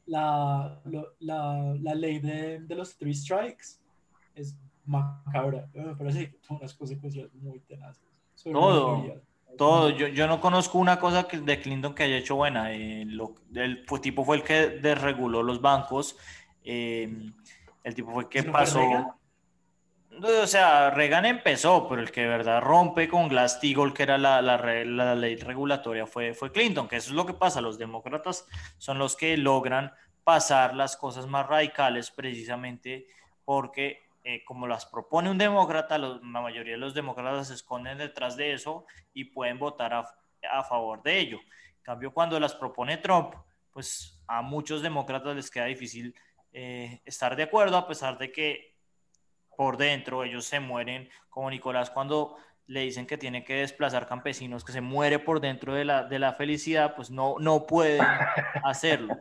[0.05, 0.79] La,
[1.19, 3.79] la, la, ley de, de, los three strikes
[4.35, 5.67] es macabra.
[5.73, 8.01] Me parece que tuvo unas consecuencias muy tenaces.
[8.43, 9.21] Todo,
[9.57, 9.89] todo.
[9.89, 12.71] Yo, yo, no conozco una cosa que, de Clinton que haya hecho buena.
[12.73, 16.17] Eh, lo, el tipo fue el que desreguló los bancos.
[16.63, 17.31] Eh,
[17.83, 18.79] el tipo fue el que pasó.
[20.23, 24.41] O sea, Reagan empezó, pero el que de verdad rompe con Glass-Steagall, que era la,
[25.15, 27.61] ley regulatoria, fue, fue Clinton, que eso es lo que pasa.
[27.61, 33.07] Los demócratas son los que logran pasar las cosas más radicales precisamente
[33.45, 38.35] porque eh, como las propone un demócrata, la mayoría de los demócratas se esconden detrás
[38.35, 40.05] de eso y pueden votar a,
[40.51, 41.39] a favor de ello.
[41.77, 43.35] En cambio, cuando las propone Trump,
[43.71, 46.13] pues a muchos demócratas les queda difícil
[46.51, 48.76] eh, estar de acuerdo a pesar de que
[49.57, 54.63] por dentro ellos se mueren, como Nicolás cuando le dicen que tiene que desplazar campesinos,
[54.63, 58.01] que se muere por dentro de la, de la felicidad, pues no, no pueden
[58.63, 59.17] hacerlo.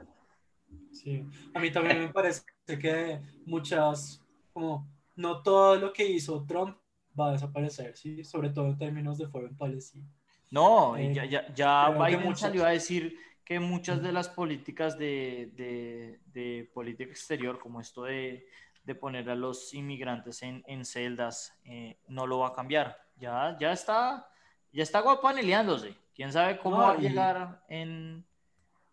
[0.93, 4.23] Sí, a mí también me parece que muchas,
[4.53, 6.77] como no todo lo que hizo Trump
[7.19, 8.23] va a desaparecer, ¿sí?
[8.25, 10.07] sobre todo en términos de en Palestina.
[10.51, 15.53] No, eh, ya, ya, ya Biden salió a decir que muchas de las políticas de,
[15.55, 18.47] de, de política exterior, como esto de,
[18.87, 22.99] de, poner a los inmigrantes en, en celdas, eh, no lo va a cambiar.
[23.19, 24.29] Ya, ya está,
[24.73, 25.95] ya está guapaneleándose.
[26.15, 28.25] Quién sabe cómo va a llegar en,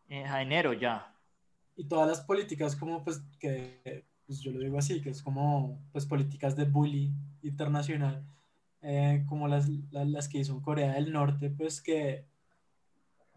[0.10, 1.16] en, enero ya.
[1.76, 5.80] Y todas las políticas como pues que pues yo lo digo así, que es como
[5.92, 8.26] pues políticas de bully internacional,
[8.82, 12.26] eh, como las, las, las, que hizo en Corea del Norte, pues que,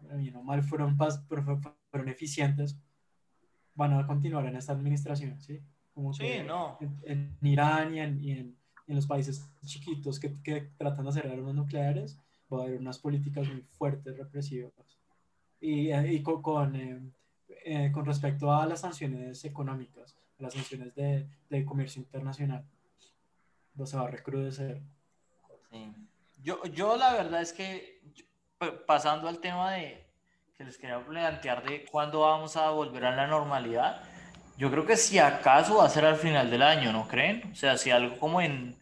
[0.01, 2.77] no mal, fueron, fueron eficientes,
[3.75, 5.61] van a continuar en esta administración, ¿sí?
[5.97, 6.77] Como sí, no.
[6.79, 8.55] En, en, Irán y en, y en,
[8.85, 12.19] en, los países chiquitos que, que tratan de hacer armas nucleares,
[12.53, 14.71] va a haber unas políticas muy fuertes, represivas.
[15.59, 17.01] Y, eh, y con, con, eh,
[17.65, 22.63] eh, con respecto a las sanciones económicas, las sanciones de, de comercio internacional.
[23.73, 24.79] No se va a recrudecer.
[25.71, 25.95] Sí.
[26.43, 28.03] Yo, yo la verdad es que,
[28.85, 30.05] pasando al tema de
[30.55, 34.06] que les quería plantear de cuándo vamos a volver a la normalidad,
[34.57, 37.49] yo creo que si acaso va a ser al final del año, ¿no creen?
[37.51, 38.77] O sea, si algo como en...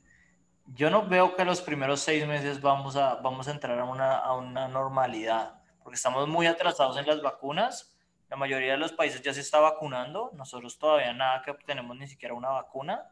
[0.73, 4.17] Yo no veo que los primeros seis meses vamos a, vamos a entrar a una,
[4.17, 7.95] a una normalidad, porque estamos muy atrasados en las vacunas
[8.29, 12.07] la mayoría de los países ya se está vacunando, nosotros todavía nada que obtenemos ni
[12.07, 13.07] siquiera una vacuna.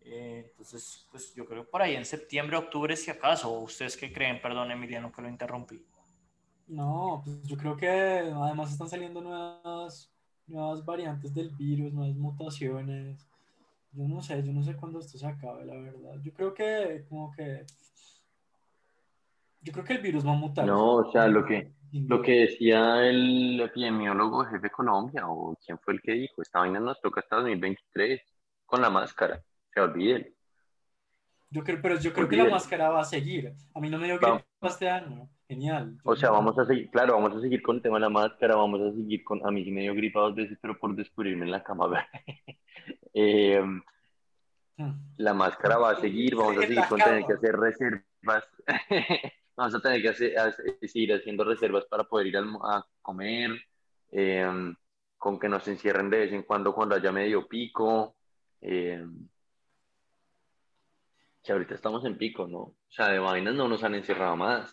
[0.00, 3.50] Eh, entonces, pues yo creo por ahí en septiembre, octubre, si acaso.
[3.58, 4.40] ¿Ustedes qué creen?
[4.40, 5.84] Perdón, Emiliano, que lo interrumpí.
[6.66, 10.13] No, pues yo creo que además están saliendo nuevas,
[10.46, 13.26] nuevas variantes del virus, nuevas mutaciones.
[13.92, 16.20] Yo no sé, yo no sé cuándo esto se acabe, la verdad.
[16.22, 17.64] Yo creo que, como que.
[19.62, 20.66] Yo creo que el virus va a mutar.
[20.66, 25.78] No, o sea, lo que, lo que decía el epidemiólogo jefe de Colombia, o quién
[25.78, 28.20] fue el que dijo, esta vaina nos toca hasta 2023
[28.66, 30.34] con la máscara, se olviden.
[31.50, 33.54] Yo creo, pero yo creo que la máscara va a seguir.
[33.74, 35.28] A mí no me dio gripa este año.
[35.48, 35.98] Genial.
[36.04, 38.56] o sea, vamos a seguir, claro, vamos a seguir con el tema de la máscara,
[38.56, 41.44] vamos a seguir con, a mí sí me dio gripa dos veces, pero por descubrirme
[41.44, 42.06] en la cama.
[43.14, 43.62] eh,
[45.16, 48.48] la máscara va a seguir, vamos a seguir con tener que hacer reservas.
[49.56, 50.34] vamos a tener que hacer,
[50.82, 53.50] seguir haciendo reservas para poder ir a, a comer,
[54.12, 54.74] eh,
[55.18, 58.16] con que nos encierren de vez en cuando cuando haya medio pico.
[58.60, 59.06] Eh,
[61.42, 62.58] que ahorita estamos en pico, ¿no?
[62.58, 64.72] O sea, de vainas no nos han encerrado más.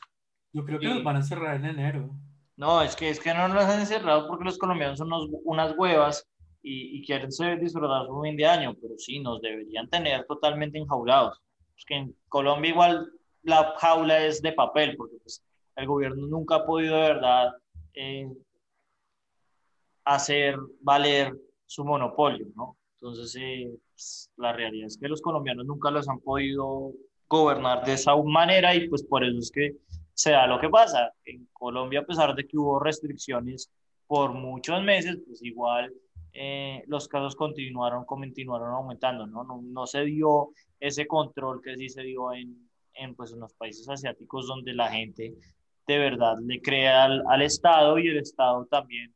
[0.53, 0.89] Yo creo que y...
[0.89, 2.09] nos van a encerrar en enero.
[2.57, 5.75] No, es que, es que no nos han encerrado porque los colombianos son unos, unas
[5.77, 6.27] huevas
[6.61, 11.39] y, y, quieren disfrutar su fin de año, pero sí, nos deberían tener totalmente enjaulados.
[11.75, 13.11] Es que en Colombia igual
[13.43, 15.43] la jaula es de papel, porque pues,
[15.75, 17.53] el gobierno nunca ha podido de verdad
[17.95, 18.29] eh,
[20.05, 21.33] hacer valer
[21.65, 22.77] su monopolio, ¿no?
[22.95, 26.93] Entonces, eh, pues, la realidad es que los colombianos nunca los han podido
[27.27, 29.77] gobernar de esa manera y pues por eso es que
[30.21, 31.11] se da lo que pasa.
[31.25, 33.71] En Colombia, a pesar de que hubo restricciones
[34.05, 35.91] por muchos meses, pues igual
[36.31, 39.43] eh, los casos continuaron, continuaron aumentando, ¿no?
[39.43, 39.61] ¿no?
[39.63, 43.89] No se dio ese control que sí se dio en, en, pues, en los países
[43.89, 45.33] asiáticos donde la gente
[45.87, 49.11] de verdad le crea al, al Estado y el Estado también,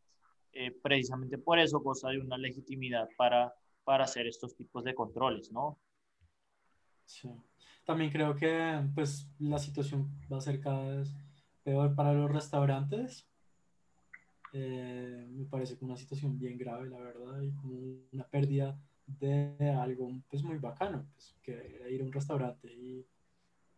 [0.54, 5.52] eh, precisamente por eso, goza de una legitimidad para, para hacer estos tipos de controles,
[5.52, 5.78] ¿no?
[7.06, 7.30] Sí.
[7.86, 11.15] También creo que pues la situación va a ser cada vez
[11.63, 13.28] peor para los restaurantes.
[14.54, 17.78] Eh, me parece una situación bien grave, la verdad, y como
[18.12, 23.06] una pérdida de algo pues muy bacano, pues, que ir a un restaurante y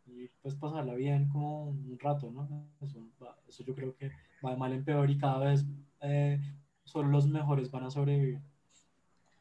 [0.07, 2.47] y pues pasarla bien como un rato, ¿no?
[2.81, 3.05] Eso,
[3.47, 4.11] eso yo creo que
[4.43, 5.65] va de mal en peor y cada vez
[6.01, 6.39] eh,
[6.83, 8.39] solo los mejores van a sobrevivir.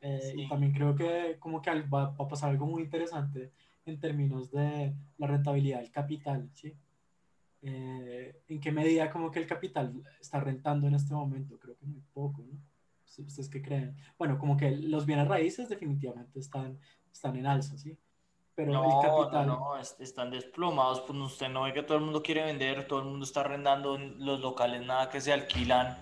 [0.01, 0.43] Eh, sí.
[0.43, 3.53] Y también creo que como que va, va, a pasar algo muy interesante
[3.87, 6.75] en términos de la rentabilidad del capital, ¿sí?
[7.63, 11.59] Eh, ¿En qué medida como que el capital está rentando en este momento?
[11.59, 12.59] Creo que muy poco, ¿no?
[13.05, 13.97] ¿Ustedes qué creen?
[14.19, 16.79] Bueno, como que los bienes raíces definitivamente están,
[17.11, 17.97] están en alza, ¿sí?
[18.57, 19.47] pero no, el capital...
[19.47, 23.01] No, no, están desplomados, pues usted no ve que todo el mundo quiere vender, todo
[23.01, 25.99] el mundo está arrendando los locales, nada que se alquilan.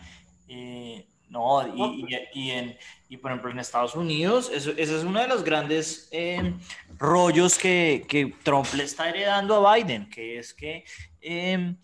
[0.46, 2.76] Eh, no, y, no, y, y, en,
[3.08, 6.54] y por ejemplo en Estados Unidos, eso, ese es uno de los grandes eh,
[6.98, 10.84] rollos que, que, Trump le está heredando a Biden, que es que
[11.20, 11.74] eh,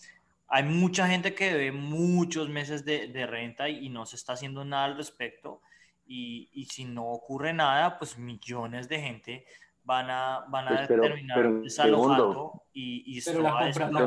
[0.49, 4.65] hay mucha gente que debe muchos meses de, de renta y no se está haciendo
[4.65, 5.61] nada al respecto
[6.07, 9.45] y, y si no ocurre nada, pues millones de gente
[9.85, 13.61] van a, van a Pues, pero- terminar pero desalojando y, y Pero esto la va
[13.61, 14.03] a desplomar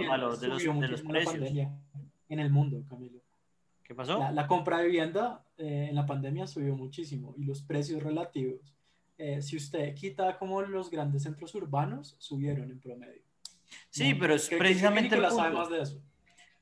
[0.00, 1.50] el valor de los, de los precios.
[2.28, 3.19] en el mundo, Camilo.
[3.90, 4.20] ¿Qué pasó?
[4.20, 8.72] La, la compra de vivienda eh, en la pandemia subió muchísimo y los precios relativos,
[9.18, 13.20] eh, si usted quita como los grandes centros urbanos, subieron en promedio.
[13.90, 14.20] Sí, ¿no?
[14.20, 15.50] pero es ¿Qué- qué- precisamente el punto.
[15.50, 16.00] más de eso?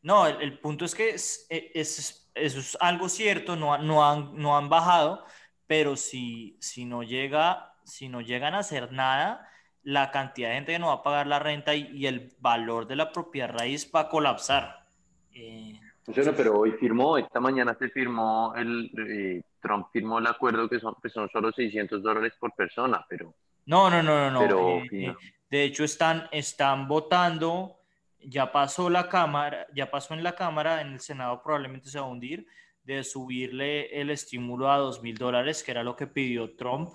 [0.00, 4.34] No, el, el punto es que es, es- eso es algo cierto, no, no, han,
[4.34, 5.22] no han bajado,
[5.66, 9.46] pero si, si, no llega, si no llegan a hacer nada,
[9.82, 12.86] la cantidad de gente que no va a pagar la renta y, y el valor
[12.86, 14.86] de la propiedad raíz va a colapsar.
[15.34, 15.78] Eh,
[16.14, 20.80] Bueno, pero hoy firmó, esta mañana se firmó, el eh, Trump firmó el acuerdo que
[20.80, 23.34] son, que son solo 600 dólares por persona, pero,
[23.66, 24.40] no, no, no, no, no.
[24.40, 25.14] pero eh, eh.
[25.50, 27.76] De hecho, están, están votando,
[28.24, 32.06] ya pasó la Cámara, ya pasó en la Cámara, en el Senado probablemente se va
[32.06, 32.46] a hundir,
[32.84, 36.88] de subirle el estímulo a dos mil dólares, que era lo que pidió Trump,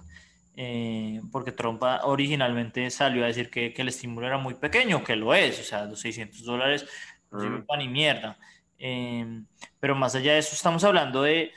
[0.56, 5.16] eh, porque Trump originalmente salió a decir que, que el estímulo era muy pequeño, que
[5.16, 6.88] lo es, o sea, los 600 dólares
[7.32, 8.40] no sirven para ni mierda.
[8.78, 9.44] Eh,
[9.80, 11.52] pero más allá de eso, estamos hablando de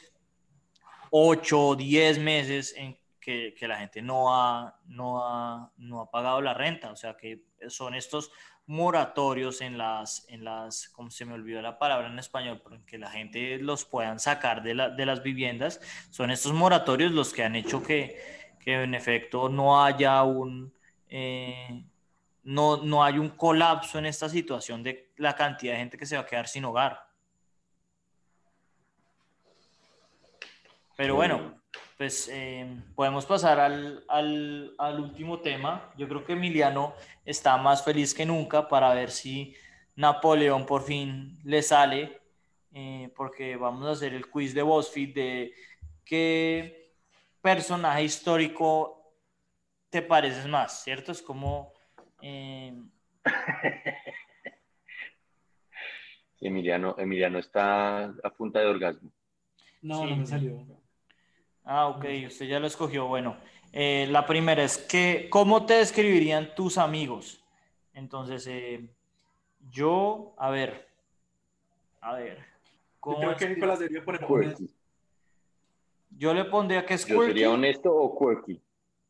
[1.11, 6.11] 8 o 10 meses en que, que la gente no ha, no, ha, no ha
[6.11, 6.93] pagado la renta.
[6.93, 8.31] O sea, que son estos
[8.67, 12.85] moratorios en las, en las, como se me olvidó la palabra en español, pero en
[12.85, 15.81] que la gente los puedan sacar de, la, de las viviendas.
[16.11, 20.73] Son estos moratorios los que han hecho que, que en efecto no haya un...
[21.09, 21.85] eh,
[22.43, 26.15] no, no hay un colapso en esta situación de la cantidad de gente que se
[26.17, 27.06] va a quedar sin hogar.
[30.97, 31.61] Pero bueno,
[31.99, 35.93] pues eh, podemos pasar al, al, al último tema.
[35.97, 36.95] Yo creo que Emiliano
[37.25, 39.55] está más feliz que nunca para ver si
[39.95, 42.21] Napoleón por fin le sale,
[42.73, 45.55] eh, porque vamos a hacer el quiz de BuzzFeed de
[46.05, 46.93] qué
[47.43, 49.13] personaje histórico
[49.91, 51.13] te pareces más, ¿cierto?
[51.13, 51.73] Es como...
[52.23, 52.75] eh,
[56.39, 59.11] Sí, Emiliano, Emiliano está a punta de orgasmo.
[59.81, 60.11] No, Sí.
[60.11, 60.67] no me salió.
[61.67, 63.09] Ah, ok, usted ya lo escogió.
[63.09, 63.37] Bueno,
[63.73, 67.45] eh, la primera es que, ¿cómo te describirían tus amigos?
[67.93, 68.89] Entonces, eh,
[69.71, 70.89] yo, a ver,
[72.01, 72.45] a ver, Yo
[73.01, 74.73] ¿cómo creo que Nicolás debería poner Quirky.
[76.11, 77.55] yo le pondría que es ¿Yo sería quirky.
[77.55, 78.63] honesto o quirky?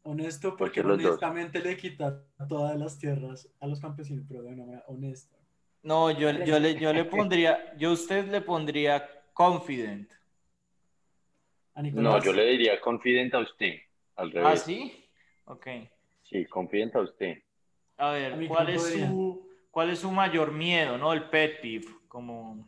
[0.03, 4.85] honesto Porque honestamente le quita todas las tierras a los campesinos, pero de una manera
[4.87, 5.37] honesta.
[5.83, 10.11] No, yo, yo, le, yo le pondría, yo a usted le pondría confident.
[11.77, 13.75] A Nicolás, No, yo le diría confident a usted,
[14.17, 14.63] al Ah, revés.
[14.63, 15.09] ¿sí?
[15.45, 15.67] Ok.
[16.23, 17.37] Sí, confident a usted.
[17.99, 19.09] A ver, ¿cuál es podría.
[19.11, 21.13] su, cuál es su mayor miedo, no?
[21.13, 22.67] El pet peeve, como...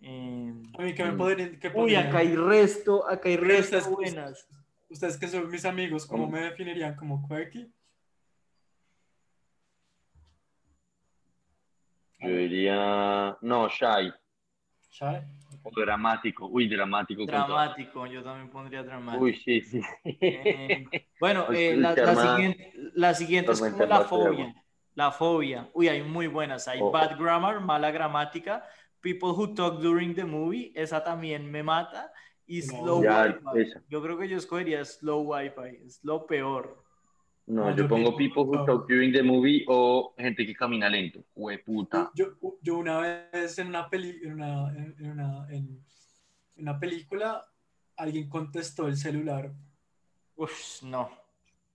[0.00, 1.60] eh, A mí que me podrían...
[1.60, 4.48] que Uy, acá hay resto, acá hay resto ustedes- buenas.
[4.88, 6.36] Ustedes que son mis amigos, ¿cómo ¿Cómo?
[6.36, 7.70] me definirían como quirky?
[12.20, 14.12] Yo diría, no, shy
[14.90, 15.22] Shy.
[15.62, 16.46] O dramático.
[16.46, 17.24] Uy, dramático.
[17.26, 19.24] Dramático, yo también pondría dramático.
[19.24, 19.80] Uy, sí, sí.
[20.04, 20.86] Eh,
[21.20, 24.54] bueno, eh, la, siguiente, la siguiente es como la fobia.
[24.94, 25.68] La fobia.
[25.74, 26.66] Uy, hay muy buenas.
[26.68, 26.90] Hay Oh.
[26.90, 28.64] bad grammar, mala gramática.
[29.00, 32.12] People who talk during the movie, esa también me mata.
[32.46, 33.70] Y No, slow ya, wifi.
[33.70, 33.82] esa.
[33.88, 35.84] Yo creo que yo escogería slow wifi.
[35.86, 36.82] Es lo peor.
[37.50, 40.46] No, No, yo yo pongo people people who who talk during the movie o gente
[40.46, 41.24] que camina lento.
[41.34, 42.12] Hueputa.
[42.14, 42.26] Yo,
[42.62, 43.00] yo una
[43.32, 45.84] vez en una, peli, en, una, en, en una, en
[46.58, 47.44] una película,
[47.96, 49.52] alguien contestó el celular.
[50.36, 51.10] Uf, no.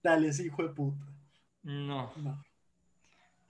[0.02, 1.04] Dale, ese hijo de puta.
[1.62, 2.12] No.
[2.16, 2.42] No.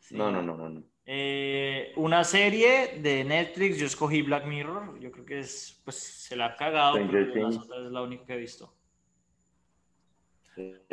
[0.00, 0.16] Sí.
[0.16, 0.68] No, no, no, no.
[0.68, 0.82] no.
[1.08, 6.34] Eh, una serie de Netflix, yo escogí Black Mirror, yo creo que es, pues se
[6.34, 7.56] la ha cagado, pero las Things.
[7.58, 8.75] otras es la única que he visto.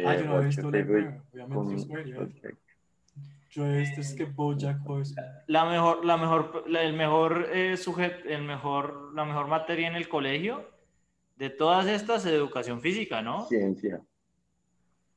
[0.05, 2.15] Ah, yo no he visto Mirror, obviamente yo escogería.
[2.15, 2.31] com-
[3.51, 5.25] Yo he visto es que Bojack Horseman.
[5.47, 9.95] La mejor, la mejor, la- el mejor eh, sujet- el mejor, la mejor materia en
[9.95, 10.67] el colegio
[11.37, 13.45] de todas estas es educación física, ¿no?
[13.47, 14.01] Ciencia.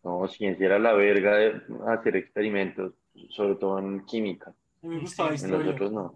[0.04, 2.92] No, ciencia era la verga de hacer experimentos,
[3.30, 4.50] sobre todo en química.
[4.50, 5.58] A mí me gustaba En historia.
[5.58, 6.00] nosotros no.
[6.04, 6.12] A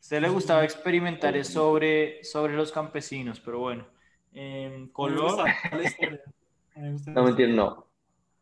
[0.00, 3.86] usted le gustaba experimentar sobre, sobre los campesinos, pero bueno.
[4.34, 5.44] Eh, color.
[6.74, 7.86] La me No la mentira, no.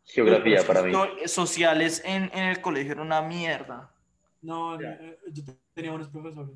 [0.03, 0.93] Geografía para mí.
[1.25, 3.93] Sociales en, en el colegio era una mierda.
[4.41, 6.55] No, eh, yo te- tenía buenos profesores.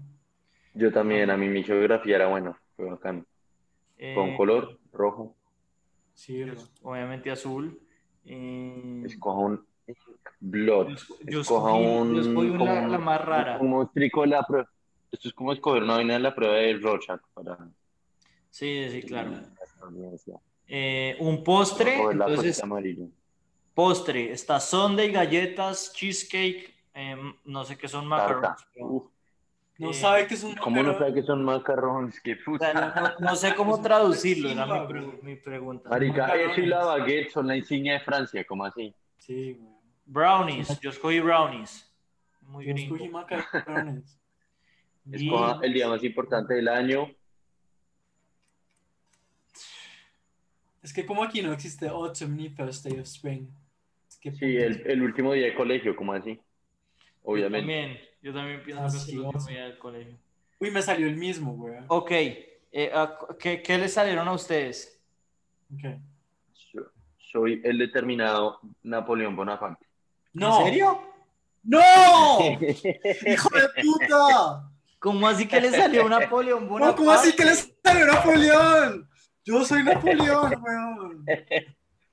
[0.74, 3.26] Yo también, a mí mi geografía era buena, fue bacán.
[4.14, 5.36] Con Eh, color rojo,
[6.14, 6.44] Sí,
[6.82, 7.80] obviamente azul.
[8.26, 9.66] Eh, escoja un
[10.40, 12.16] blood, yo escoja escogí- un...
[12.16, 13.58] yo escogí como- la más rara.
[13.58, 13.92] Como
[14.26, 14.70] la prueba.
[15.12, 17.70] Esto es como escoger una vaina de la prueba de Rorschach para
[18.50, 19.32] Sí, sí, claro.
[19.32, 20.40] la.
[20.68, 22.62] Eh, un postre, O entonces
[23.74, 29.04] postre, está sundae, galletas, cheesecake, em, no sé qué son Uf,
[29.78, 32.20] No Eh, sabe que es un ¿Cómo no sabe que son macarrones?
[32.22, 32.72] Qué o puta.
[32.72, 35.90] sea, no, no- sé cómo traducirlo, era mi, pre- mi pregunta.
[35.90, 36.52] Marica, macarrones.
[36.54, 38.94] eso y la baguette son la insignia de Francia, ¿cómo así?
[39.18, 39.60] Sí.
[40.06, 41.92] Brownies, yo escogí brownies.
[42.42, 42.96] Muy Yo gringo.
[42.96, 44.18] escogí macarrones.
[45.12, 47.10] Y- Escoja el día más importante del año.
[50.86, 53.48] Es que como aquí no existe Autumn ni First Day of Spring.
[54.08, 56.36] Es que Sí, el, el último día de colegio, ¿cómo así?
[56.36, 56.42] Yo
[57.24, 57.58] Obviamente.
[57.60, 60.14] también, yo también pienso Ah, que es el último día del colegio.
[60.60, 61.74] Uy, me salió el mismo, güey.
[61.88, 65.02] Ok, eh, ah, ¿qué, ¿qué les salieron a ustedes?
[65.74, 65.96] Ok.
[66.72, 66.84] Yo-
[67.18, 69.88] Soy el determinado Napoleón Bonaparte.
[70.34, 70.60] No.
[70.60, 71.02] ¿En serio?
[71.64, 71.80] ¡No!
[72.62, 74.70] ¡Hijo de puta!
[75.00, 76.98] ¿Cómo así que le salió Napoleón Bonaparte?
[76.98, 79.10] ¿cómo así que le salió Napoleón?
[79.46, 81.26] Yo soy Napoleón, weón.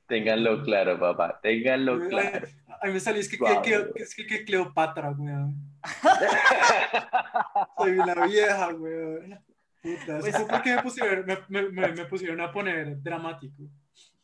[0.06, 1.40] Ténganlo claro, papá.
[1.42, 2.46] Ténganlo claro.
[2.82, 3.92] A mí me salió es que, Suave, que, que, weón.
[3.94, 5.56] que- es que, que Cleopatra, weón.
[7.78, 9.38] Soy una vieja, weón.
[9.82, 13.62] Puta, Pues- ¿eso por qué me pusieron, me, me- me- me pusieron a poner dramático?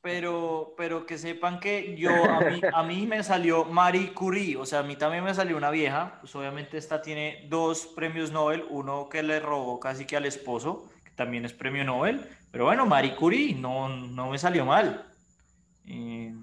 [0.00, 4.64] Pero, pero que sepan que yo, a mí, a mí me salió Marie Curie, o
[4.64, 8.64] sea, a mí también me salió una vieja, pues obviamente esta tiene dos premios Nobel,
[8.70, 12.86] uno que le robó casi que al esposo, que también es premio Nobel, pero bueno,
[12.86, 15.12] Marie Curie, no, no me salió mal.
[15.86, 16.34] Eh,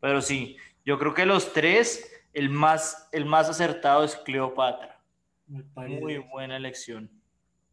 [0.00, 5.00] pero sí, yo creo que los tres, el más, el más acertado es Cleopatra.
[5.46, 7.10] Muy buena elección.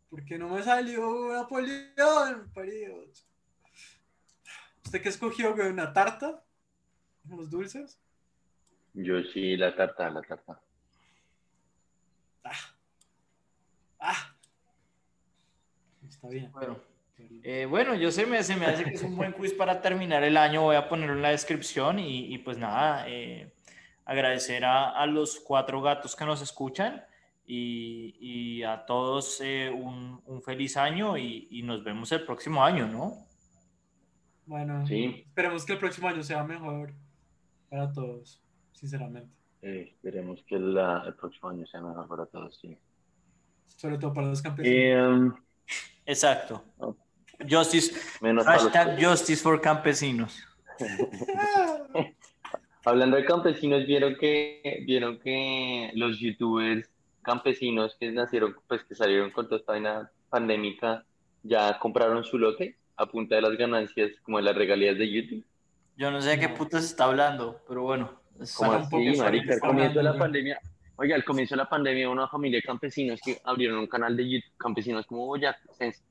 [0.10, 2.52] ¿Por qué no me salió Napoleón?
[2.54, 3.26] Paridos.
[4.84, 5.70] ¿Usted qué escogió, güey?
[5.70, 6.44] ¿Una tarta?
[7.30, 8.00] ¿Unos dulces?
[8.94, 10.62] Yo sí, la tarta, la tarta.
[14.00, 14.36] ¡Ah!
[16.10, 16.52] Está bien.
[16.52, 16.78] Bueno,
[17.44, 20.24] Eh, bueno, yo sé, me, se me hace que es un buen quiz para terminar
[20.24, 20.62] el año.
[20.62, 23.52] Voy a ponerlo en la descripción y, y pues nada, eh,
[24.06, 27.04] agradecer a, a los cuatro gatos que nos escuchan
[27.46, 32.64] y, y a todos eh, un, un feliz año y, y nos vemos el próximo
[32.64, 33.26] año, ¿no?
[34.46, 35.24] Bueno, Sí.
[35.28, 36.94] esperemos que el próximo año sea mejor
[37.70, 38.42] para todos,
[38.74, 39.34] sinceramente.
[39.62, 42.78] Eh, esperemos que la- el próximo año sea mejor para todos, sí.
[43.78, 45.34] Sobre todo para los campesinos.
[45.36, 45.42] Eh,
[46.06, 46.64] Exacto.
[47.50, 50.44] Justice, menos hashtag Justice for Campesinos.
[52.84, 56.90] Hablando de campesinos, vieron que vieron que los youtubers
[57.22, 61.06] campesinos que nacieron, pues que salieron con toda esta vaina pandémica,
[61.44, 65.46] ya compraron su lote a punta de las ganancias, como de las regalías de YouTube.
[65.98, 68.20] Yo no sé de qué putas está hablando, pero bueno.
[68.40, 70.60] es- Como Para un poco así, marica, al comienzo de la pandemia,
[70.96, 74.28] oiga, al comienzo de la pandemia una familia de campesinos que abrieron un canal de
[74.28, 76.04] YouTube, campesinos como boyacenses,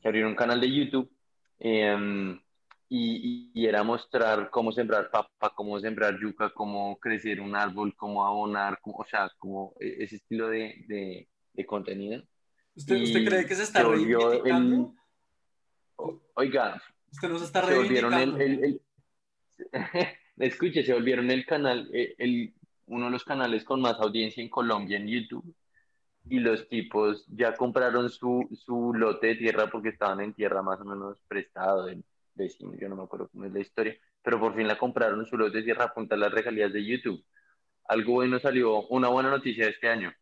[0.00, 1.10] que abrieron un canal de YouTube
[1.58, 2.38] eh,
[2.88, 8.78] y, era mostrar cómo sembrar papa, cómo sembrar yuca, cómo crecer un árbol, cómo abonar,
[8.80, 12.22] cómo- o sea, como e- ese estilo de, de- de contenido.
[12.74, 14.94] ¿Usted, ¿Usted Y cree que se está se reivindicando?
[15.98, 16.82] el- Oiga,
[17.12, 18.64] ¿Usted no se está se volvieron el, reivindicando?
[18.64, 18.80] el-
[20.36, 22.54] el- escuche, se volvieron el canal, eh, el,
[22.86, 25.54] uno de los canales con más audiencia en Colombia en YouTube.
[26.28, 30.80] Y los tipos ya compraron su, su lote de tierra porque estaban en tierra más
[30.80, 32.04] o menos prestado del
[32.34, 35.36] vecino, yo no me acuerdo cómo es la historia, pero por fin la compraron su
[35.36, 37.24] lote de tierra a punta de las regalías de YouTube.
[37.88, 40.12] Algo bueno salió, una buena noticia de este año.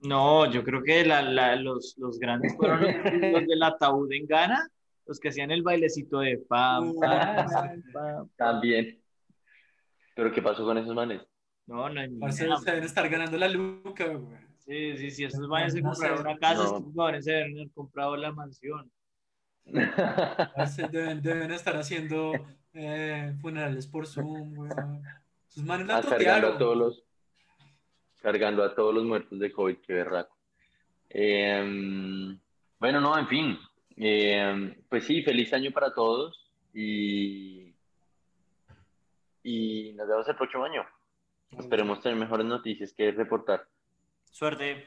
[0.00, 2.92] No, yo creo que la- la- los, los grandes fueron los,
[3.32, 4.68] los del ataúd en Ghana,
[5.06, 8.28] los que hacían el bailecito de pam, pam, pam, pam.
[8.36, 8.98] También.
[10.16, 11.20] Pero ¿qué pasó con esos manes?
[11.66, 12.56] No, no, ni Parce, idea.
[12.56, 14.38] se deben estar ganando la luca, güey.
[14.64, 16.22] Sí, sí, sí, esos No compraron sé.
[16.22, 16.64] una casa, No.
[16.64, 18.90] estos jugadores se deben haber comprado la mansión.
[20.90, 22.32] Deben, deben estar haciendo
[22.74, 24.70] eh, funerales por Zoom, güey.
[25.48, 27.02] Sus manos la Ah, cargando a todos los
[28.20, 30.36] cargando a todos los muertos de COVID, qué berraco.
[31.10, 32.36] Eh,
[32.78, 33.58] bueno, no, en fin.
[33.96, 37.74] Eh, pues sí, feliz año para todos y,
[39.42, 40.84] y nos vemos el próximo año.
[41.58, 43.66] Esperemos tener mejores noticias que reportar.
[44.32, 44.82] Suerte.